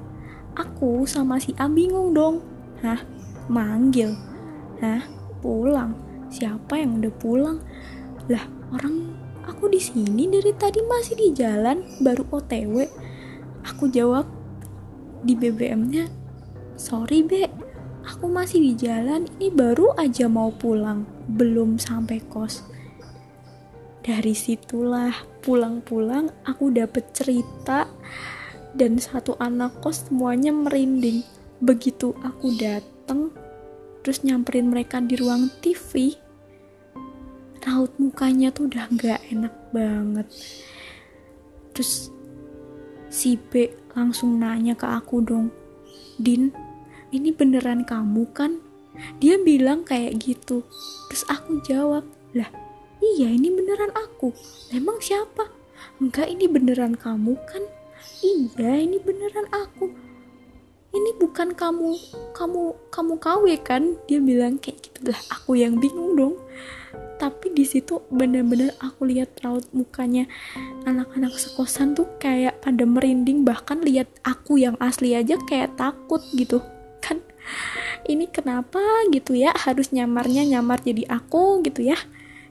Aku 0.56 1.04
sama 1.04 1.42
si 1.44 1.52
A 1.60 1.68
bingung 1.68 2.16
dong. 2.16 2.40
Hah? 2.80 3.04
Manggil? 3.52 4.16
Hah? 4.80 5.04
Pulang? 5.44 5.92
Siapa 6.32 6.80
yang 6.80 7.04
udah 7.04 7.14
pulang? 7.20 7.58
Lah 8.32 8.48
orang 8.72 9.12
aku 9.44 9.68
di 9.68 9.84
sini 9.84 10.32
dari 10.32 10.56
tadi 10.56 10.80
masih 10.88 11.20
di 11.20 11.30
jalan 11.36 11.84
baru 12.00 12.24
OTW 12.32 12.88
aku 13.68 13.92
jawab 13.92 14.43
di 15.24 15.34
BBM-nya 15.40 16.06
sorry 16.76 17.24
be 17.24 17.48
aku 18.04 18.28
masih 18.28 18.60
di 18.60 18.74
jalan 18.76 19.26
ini 19.40 19.48
baru 19.50 19.96
aja 19.96 20.28
mau 20.28 20.52
pulang 20.52 21.08
belum 21.32 21.80
sampai 21.80 22.20
kos. 22.28 22.68
Dari 24.04 24.36
situlah 24.36 25.16
pulang-pulang 25.40 26.28
aku 26.44 26.76
dapet 26.76 27.16
cerita 27.16 27.88
dan 28.76 29.00
satu 29.00 29.40
anak 29.40 29.80
kos 29.80 30.12
semuanya 30.12 30.52
merinding. 30.52 31.24
Begitu 31.64 32.12
aku 32.20 32.52
dateng 32.60 33.32
terus 34.04 34.20
nyamperin 34.28 34.68
mereka 34.68 35.00
di 35.00 35.16
ruang 35.16 35.48
TV 35.64 36.20
raut 37.64 37.96
mukanya 37.96 38.52
tuh 38.52 38.68
udah 38.68 38.86
gak 39.00 39.22
enak 39.32 39.56
banget. 39.72 40.28
Terus 41.72 42.12
si 43.14 43.38
B 43.38 43.70
langsung 43.94 44.42
nanya 44.42 44.74
ke 44.74 44.90
aku 44.90 45.22
dong 45.22 45.54
Din 46.18 46.50
ini 47.14 47.30
beneran 47.30 47.86
kamu 47.86 48.26
kan? 48.34 48.58
Dia 49.22 49.38
bilang 49.42 49.86
kayak 49.86 50.18
gitu. 50.22 50.66
Terus 51.10 51.26
aku 51.30 51.62
jawab 51.62 52.06
lah 52.34 52.50
iya 53.02 53.30
ini 53.30 53.54
beneran 53.54 53.94
aku. 53.94 54.34
Emang 54.74 54.98
siapa? 54.98 55.50
Enggak 56.02 56.30
ini 56.30 56.50
beneran 56.50 56.98
kamu 56.98 57.38
kan? 57.46 57.62
Iya 58.26 58.82
ini 58.82 58.98
beneran 58.98 59.46
aku. 59.54 59.94
Ini 60.94 61.18
bukan 61.18 61.58
kamu 61.58 61.98
kamu 62.38 62.62
kamu 62.94 63.14
KW 63.18 63.46
kan? 63.62 63.98
Dia 64.10 64.22
bilang 64.22 64.58
kayak 64.58 64.90
gitu. 64.90 65.14
Lah 65.14 65.22
aku 65.34 65.58
yang 65.58 65.78
bingung 65.78 66.18
dong 66.18 66.36
tapi 67.24 67.56
di 67.56 67.64
situ 67.64 68.04
bener-bener 68.12 68.76
aku 68.84 69.08
lihat 69.08 69.40
raut 69.48 69.64
mukanya 69.72 70.28
anak-anak 70.84 71.32
sekosan 71.40 71.96
tuh 71.96 72.20
kayak 72.20 72.60
pada 72.60 72.84
merinding. 72.84 73.48
Bahkan 73.48 73.88
lihat 73.88 74.12
aku 74.28 74.60
yang 74.60 74.76
asli 74.84 75.16
aja 75.16 75.40
kayak 75.48 75.80
takut 75.80 76.20
gitu. 76.36 76.60
Kan 77.00 77.24
ini 78.12 78.28
kenapa 78.28 78.84
gitu 79.16 79.40
ya? 79.40 79.56
Harus 79.56 79.96
nyamarnya 79.96 80.44
nyamar 80.44 80.84
jadi 80.84 81.08
aku 81.08 81.64
gitu 81.64 81.88
ya? 81.88 81.96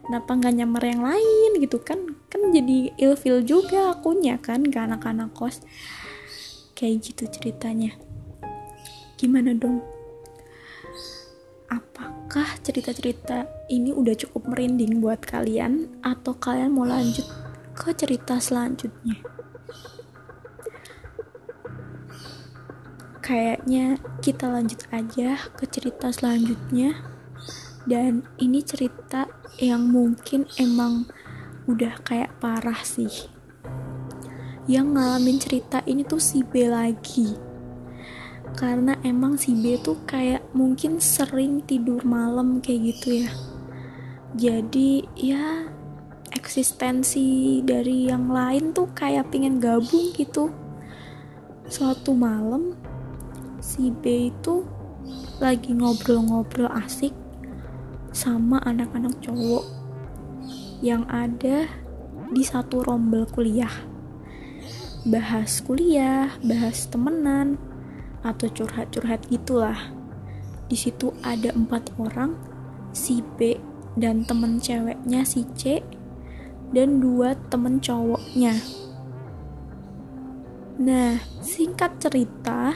Kenapa 0.08 0.40
nggak 0.40 0.54
nyamar 0.56 0.82
yang 0.88 1.04
lain 1.04 1.50
gitu 1.61 1.76
kan? 1.85 2.16
Kan 2.32 2.48
jadi 2.56 2.96
ilfil 2.96 3.44
juga 3.44 3.92
akunya 3.92 4.40
kan 4.40 4.64
ke 4.64 4.80
anak-anak 4.80 5.37
kos. 5.37 5.61
Kayak 6.72 7.12
gitu 7.12 7.28
ceritanya. 7.28 7.92
Gimana 9.20 9.52
dong 9.52 9.85
apakah 12.33 12.64
cerita-cerita 12.64 13.45
ini 13.68 13.92
udah 13.92 14.16
cukup 14.16 14.49
merinding 14.49 15.05
buat 15.05 15.21
kalian? 15.21 16.01
Atau 16.01 16.33
kalian 16.33 16.73
mau 16.73 16.88
lanjut 16.88 17.29
ke 17.77 17.92
cerita 17.92 18.40
selanjutnya? 18.40 19.21
Kayaknya 23.21 24.01
kita 24.25 24.49
lanjut 24.49 24.81
aja 24.88 25.45
ke 25.61 25.68
cerita 25.68 26.09
selanjutnya. 26.09 27.05
Dan 27.85 28.25
ini 28.40 28.64
cerita 28.64 29.29
yang 29.61 29.92
mungkin 29.92 30.49
emang 30.57 31.12
udah 31.68 32.01
kayak 32.01 32.33
parah 32.40 32.81
sih. 32.81 33.29
Yang 34.64 34.87
ngalamin 34.88 35.37
cerita 35.37 35.85
ini 35.85 36.01
tuh 36.01 36.16
si 36.16 36.40
B 36.40 36.64
lagi 36.64 37.51
karena 38.52 39.00
emang 39.00 39.40
si 39.40 39.56
B 39.56 39.80
tuh 39.80 39.96
kayak 40.04 40.44
mungkin 40.52 41.00
sering 41.00 41.64
tidur 41.64 42.04
malam 42.04 42.60
kayak 42.60 42.92
gitu 42.92 43.24
ya. 43.24 43.30
Jadi 44.32 45.04
ya 45.16 45.68
eksistensi 46.32 47.60
dari 47.64 48.08
yang 48.08 48.32
lain 48.32 48.72
tuh 48.72 48.88
kayak 48.92 49.32
pengen 49.32 49.60
gabung 49.60 50.12
gitu. 50.16 50.52
Suatu 51.68 52.12
malam 52.12 52.76
si 53.60 53.88
B 53.88 54.28
itu 54.32 54.64
lagi 55.40 55.72
ngobrol-ngobrol 55.72 56.68
asik 56.72 57.12
sama 58.12 58.60
anak-anak 58.64 59.16
cowok 59.24 59.64
yang 60.84 61.08
ada 61.08 61.68
di 62.32 62.44
satu 62.44 62.84
rombel 62.84 63.24
kuliah. 63.28 63.72
Bahas 65.08 65.60
kuliah 65.64 66.36
bahas 66.44 66.86
temenan 66.86 67.71
atau 68.22 68.46
curhat-curhat 68.50 69.26
gitulah. 69.28 69.78
Di 70.70 70.78
situ 70.78 71.12
ada 71.20 71.52
empat 71.52 71.92
orang 72.00 72.38
si 72.94 73.20
B 73.37 73.58
dan 73.98 74.24
temen 74.24 74.56
ceweknya 74.62 75.26
si 75.26 75.44
C 75.58 75.85
dan 76.72 77.02
dua 77.02 77.37
temen 77.52 77.82
cowoknya. 77.82 78.56
Nah 80.80 81.20
singkat 81.44 82.00
cerita 82.00 82.72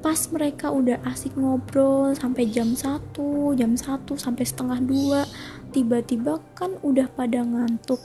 pas 0.00 0.16
mereka 0.32 0.72
udah 0.72 0.96
asik 1.04 1.36
ngobrol 1.36 2.16
sampai 2.16 2.48
jam 2.48 2.72
1 2.72 3.12
jam 3.52 3.76
1 3.76 4.08
sampai 4.16 4.44
setengah 4.48 4.80
2 4.80 5.76
tiba-tiba 5.76 6.40
kan 6.56 6.80
udah 6.80 7.04
pada 7.12 7.44
ngantuk 7.44 8.00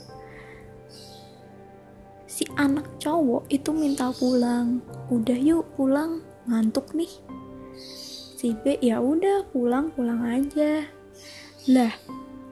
si 2.36 2.44
anak 2.60 2.84
cowok 3.00 3.48
itu 3.48 3.72
minta 3.72 4.12
pulang. 4.12 4.84
Udah 5.08 5.40
yuk 5.40 5.64
pulang. 5.72 6.20
Ngantuk 6.44 6.92
nih. 6.92 7.08
Si 8.36 8.52
B 8.52 8.76
ya 8.84 9.00
udah 9.00 9.48
pulang 9.48 9.88
pulang 9.96 10.20
aja. 10.20 10.84
Lah 11.72 11.96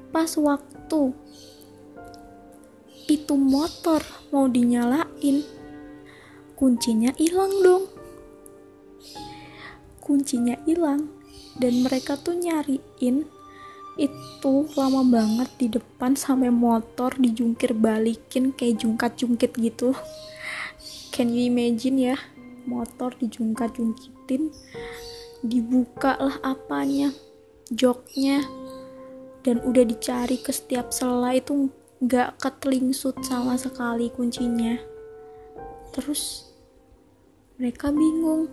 pas 0.08 0.32
waktu 0.40 1.12
itu 3.04 3.34
motor 3.36 4.00
mau 4.32 4.48
dinyalain 4.48 5.44
kuncinya 6.56 7.12
hilang 7.20 7.52
dong. 7.60 7.84
Kuncinya 10.00 10.56
hilang 10.64 11.12
dan 11.60 11.84
mereka 11.84 12.16
tuh 12.16 12.40
nyariin 12.40 13.28
itu 13.94 14.66
lama 14.74 15.06
banget 15.06 15.48
di 15.58 15.66
depan 15.70 16.18
sampai 16.18 16.50
motor 16.50 17.14
dijungkir 17.14 17.74
balikin 17.78 18.50
kayak 18.50 18.82
jungkat-jungkit 18.82 19.54
gitu. 19.54 19.94
Can 21.14 21.30
you 21.30 21.46
imagine 21.46 21.98
ya? 21.98 22.16
Motor 22.66 23.14
dijungkat-jungkitin 23.22 24.50
dibuka 25.46 26.18
lah 26.18 26.40
apanya 26.42 27.12
joknya 27.70 28.42
dan 29.44 29.60
udah 29.60 29.84
dicari 29.84 30.40
ke 30.40 30.50
setiap 30.50 30.90
sela 30.90 31.36
itu 31.36 31.68
nggak 32.02 32.40
ketelingsut 32.40 33.20
sama 33.22 33.54
sekali 33.54 34.10
kuncinya. 34.10 34.80
Terus 35.94 36.50
mereka 37.60 37.94
bingung 37.94 38.50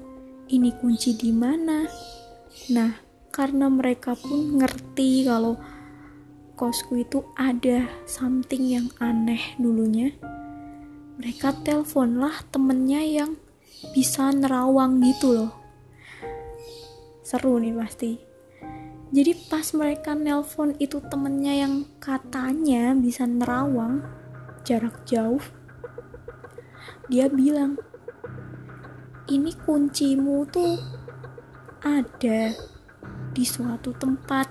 ini 0.51 0.69
kunci 0.77 1.17
di 1.17 1.33
mana. 1.33 1.87
Nah, 2.69 3.10
karena 3.31 3.71
mereka 3.71 4.13
pun 4.13 4.59
ngerti 4.59 5.25
kalau 5.25 5.57
kosku 6.59 7.01
itu 7.01 7.25
ada 7.33 7.89
something 8.05 8.67
yang 8.67 8.87
aneh 9.01 9.55
dulunya. 9.57 10.13
mereka 11.21 11.53
teleponlah 11.61 12.49
temennya 12.49 13.01
yang 13.05 13.31
bisa 13.93 14.33
nerawang 14.33 14.97
gitu 15.05 15.37
loh. 15.37 15.53
Seru 17.21 17.61
nih 17.61 17.77
pasti. 17.77 18.17
Jadi 19.13 19.31
pas 19.45 19.69
mereka 19.77 20.17
nelpon 20.17 20.73
itu 20.81 20.97
temennya 20.97 21.67
yang 21.67 21.85
katanya 22.01 22.97
bisa 22.97 23.29
nerawang 23.29 24.01
jarak 24.65 25.05
jauh 25.05 25.41
dia 27.11 27.27
bilang 27.27 27.75
ini 29.27 29.51
kuncimu 29.67 30.47
tuh 30.47 30.79
ada 31.83 32.55
di 33.31 33.43
suatu 33.47 33.95
tempat. 33.95 34.47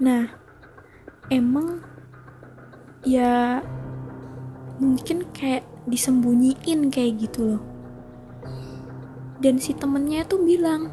Nah 0.00 0.26
emang 1.30 1.82
ya 3.06 3.62
mungkin 4.80 5.28
kayak 5.34 5.66
disembunyiin 5.86 6.88
kayak 6.88 7.26
gitu 7.26 7.56
loh. 7.56 7.62
Dan 9.40 9.56
si 9.56 9.72
temennya 9.72 10.24
tuh 10.28 10.44
bilang 10.44 10.92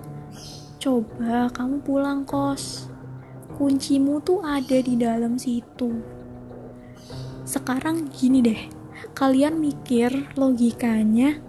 coba 0.79 1.51
kamu 1.51 1.83
pulang 1.83 2.21
kos. 2.23 2.89
Kuncimu 3.57 4.21
tuh 4.21 4.45
ada 4.45 4.77
di 4.85 4.93
dalam 4.93 5.41
situ. 5.41 5.89
Sekarang 7.41 8.05
gini 8.13 8.45
deh 8.45 8.61
kalian 9.17 9.57
mikir 9.57 10.13
logikanya 10.37 11.41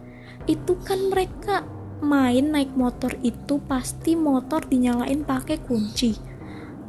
itu 0.49 0.73
kan 0.81 1.13
mereka 1.13 1.65
main 1.99 2.55
naik 2.55 2.75
motor 2.79 3.15
itu 3.23 3.59
pasti 3.67 4.15
motor 4.15 4.65
dinyalain 4.67 5.27
pakai 5.27 5.59
kunci. 5.63 6.15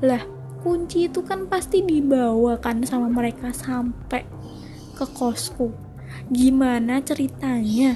Lah 0.05 0.21
kunci 0.61 1.07
itu 1.07 1.23
kan 1.25 1.47
pasti 1.47 1.81
dibawa 1.81 2.59
kan 2.59 2.83
sama 2.83 3.09
mereka 3.09 3.49
sampai 3.51 4.25
ke 4.93 5.05
kosku. 5.15 5.71
Gimana 6.29 6.99
ceritanya? 7.01 7.95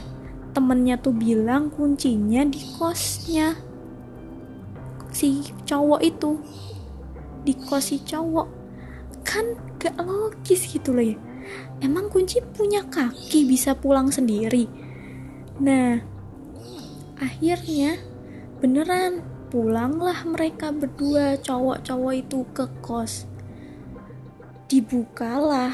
Temennya 0.53 1.01
tuh 1.01 1.17
bilang 1.17 1.73
kuncinya 1.73 2.45
di 2.45 2.61
kosnya 2.77 3.57
si 5.13 5.41
cowok 5.65 6.01
itu. 6.01 6.31
Di 7.43 7.53
kos 7.57 7.93
si 7.93 8.01
cowok. 8.01 8.47
Kan 9.23 9.57
gak 9.77 9.97
logis 10.01 10.65
gitu 10.69 10.93
loh 10.93 11.05
ya. 11.05 11.17
Emang 11.83 12.07
kunci 12.07 12.39
punya 12.39 12.85
kaki 12.87 13.43
bisa 13.43 13.75
pulang 13.75 14.07
sendiri? 14.13 14.69
Nah 15.59 16.12
akhirnya 17.23 17.95
beneran 18.59 19.23
pulanglah 19.47 20.27
mereka 20.27 20.75
berdua 20.75 21.39
cowok-cowok 21.39 22.13
itu 22.19 22.39
ke 22.51 22.65
kos. 22.83 23.29
Dibukalah 24.67 25.71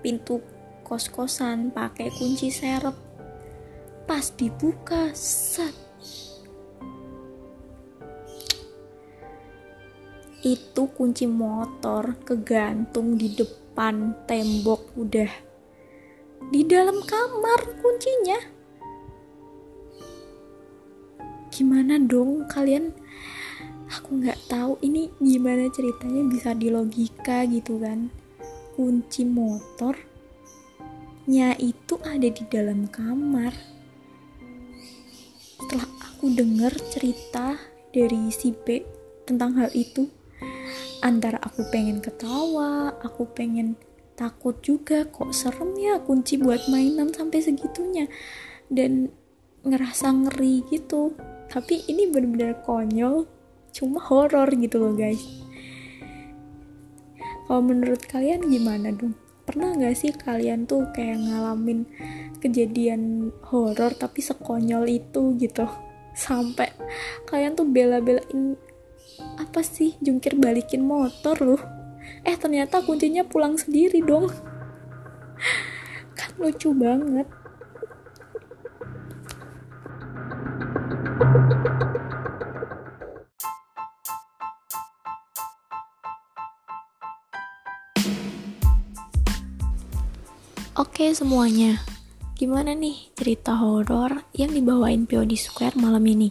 pintu 0.00 0.40
kos-kosan 0.86 1.68
pakai 1.68 2.08
kunci 2.08 2.48
serep. 2.48 2.96
Pas 4.08 4.24
dibuka 4.32 5.12
set. 5.12 5.76
Itu 10.40 10.88
kunci 10.94 11.26
motor 11.26 12.16
kegantung 12.24 13.20
di 13.20 13.34
depan 13.36 14.24
tembok 14.24 14.96
udah. 14.96 15.32
Di 16.48 16.62
dalam 16.64 17.02
kamar 17.04 17.60
kuncinya 17.82 18.57
gimana 21.58 21.98
dong 21.98 22.46
kalian? 22.46 22.94
Aku 23.90 24.22
nggak 24.22 24.38
tahu 24.46 24.78
ini 24.86 25.10
gimana 25.18 25.66
ceritanya 25.74 26.22
bisa 26.30 26.54
di 26.54 26.70
logika 26.70 27.42
gitu 27.50 27.82
kan. 27.82 28.14
Kunci 28.78 29.26
motornya 29.26 29.98
itu 31.58 31.98
ada 32.06 32.30
di 32.30 32.44
dalam 32.46 32.86
kamar. 32.86 33.50
Setelah 35.58 35.90
aku 36.06 36.30
dengar 36.30 36.70
cerita 36.94 37.58
dari 37.90 38.30
si 38.30 38.54
B 38.54 38.78
tentang 39.26 39.58
hal 39.58 39.74
itu 39.74 40.06
antara 41.02 41.38
aku 41.42 41.66
pengen 41.70 41.98
ketawa 41.98 42.94
aku 43.02 43.26
pengen 43.34 43.78
takut 44.18 44.58
juga 44.62 45.06
kok 45.06 45.30
serem 45.30 45.78
ya 45.78 46.02
kunci 46.02 46.42
buat 46.42 46.66
mainan 46.66 47.14
sampai 47.14 47.38
segitunya 47.38 48.10
dan 48.66 49.14
ngerasa 49.62 50.10
ngeri 50.10 50.66
gitu 50.70 51.14
tapi 51.48 51.80
ini 51.88 52.04
bener-bener 52.08 52.60
konyol 52.64 53.24
cuma 53.72 54.00
horor 54.04 54.48
gitu 54.52 54.76
loh 54.80 54.92
guys. 54.92 55.20
Kalau 57.48 57.64
menurut 57.64 58.04
kalian 58.04 58.44
gimana 58.44 58.92
dong 58.92 59.16
pernah 59.48 59.72
gak 59.72 59.96
sih 59.96 60.12
kalian 60.12 60.68
tuh 60.68 60.84
kayak 60.92 61.24
ngalamin 61.24 61.88
kejadian 62.44 63.32
horor 63.48 63.96
tapi 63.96 64.20
sekonyol 64.20 64.84
itu 64.84 65.32
gitu? 65.40 65.64
Sampai 66.12 66.68
kalian 67.24 67.56
tuh 67.56 67.64
bela-belain 67.64 68.60
apa 69.40 69.64
sih 69.64 69.96
jungkir 70.04 70.36
balikin 70.36 70.84
motor 70.84 71.40
loh. 71.40 71.62
Eh 72.28 72.36
ternyata 72.36 72.84
kuncinya 72.84 73.24
pulang 73.24 73.56
sendiri 73.56 74.04
dong. 74.04 74.28
Kan 76.18 76.30
lucu 76.36 76.76
banget 76.76 77.37
Oke 90.78 91.10
semuanya, 91.10 91.82
Gimana 92.38 92.70
nih 92.70 93.10
cerita 93.18 93.58
horor 93.58 94.30
yang 94.30 94.54
dibawain 94.54 95.10
POD 95.10 95.34
Square 95.34 95.74
malam 95.74 96.06
ini? 96.06 96.30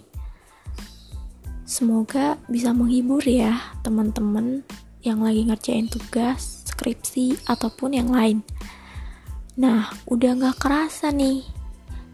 Semoga 1.68 2.40
bisa 2.48 2.72
menghibur 2.72 3.20
ya 3.28 3.60
teman-teman 3.84 4.64
yang 5.04 5.20
lagi 5.20 5.44
ngerjain 5.52 5.92
tugas, 5.92 6.64
skripsi, 6.64 7.44
ataupun 7.44 8.00
yang 8.00 8.08
lain. 8.08 8.40
Nah, 9.60 9.92
udah 10.08 10.40
gak 10.40 10.64
kerasa 10.64 11.12
nih. 11.12 11.44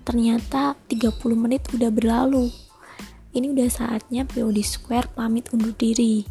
Ternyata 0.01 0.73
30 0.89 1.37
menit 1.37 1.69
udah 1.69 1.93
berlalu. 1.93 2.49
Ini 3.37 3.53
udah 3.53 3.69
saatnya 3.69 4.25
POD 4.25 4.57
Square 4.65 5.13
pamit 5.13 5.53
undur 5.53 5.77
diri. 5.77 6.25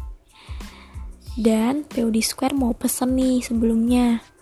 Dan 1.39 1.87
POD 1.87 2.19
Square 2.19 2.59
mau 2.59 2.75
pesen 2.75 3.15
nih 3.15 3.39
sebelumnya. 3.39 4.32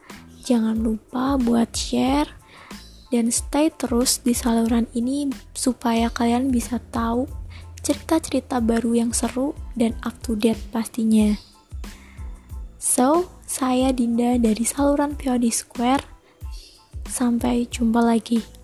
Jangan 0.42 0.82
lupa 0.82 1.38
buat 1.38 1.70
share, 1.74 2.30
dan 3.12 3.30
stay 3.30 3.70
terus 3.70 4.24
di 4.24 4.32
saluran 4.32 4.88
ini 4.96 5.30
supaya 5.52 6.08
kalian 6.08 6.50
bisa 6.50 6.80
tahu 6.90 7.28
cerita-cerita 7.82 8.62
baru 8.62 9.06
yang 9.06 9.12
seru 9.12 9.58
dan 9.76 9.98
up 10.06 10.16
to 10.22 10.38
date 10.38 10.62
pastinya. 10.70 11.36
So, 12.82 13.30
saya 13.46 13.94
Dinda 13.94 14.42
dari 14.42 14.66
saluran 14.66 15.14
POD 15.14 15.54
Square. 15.54 16.02
Sampai 17.06 17.68
jumpa 17.68 18.00
lagi. 18.02 18.61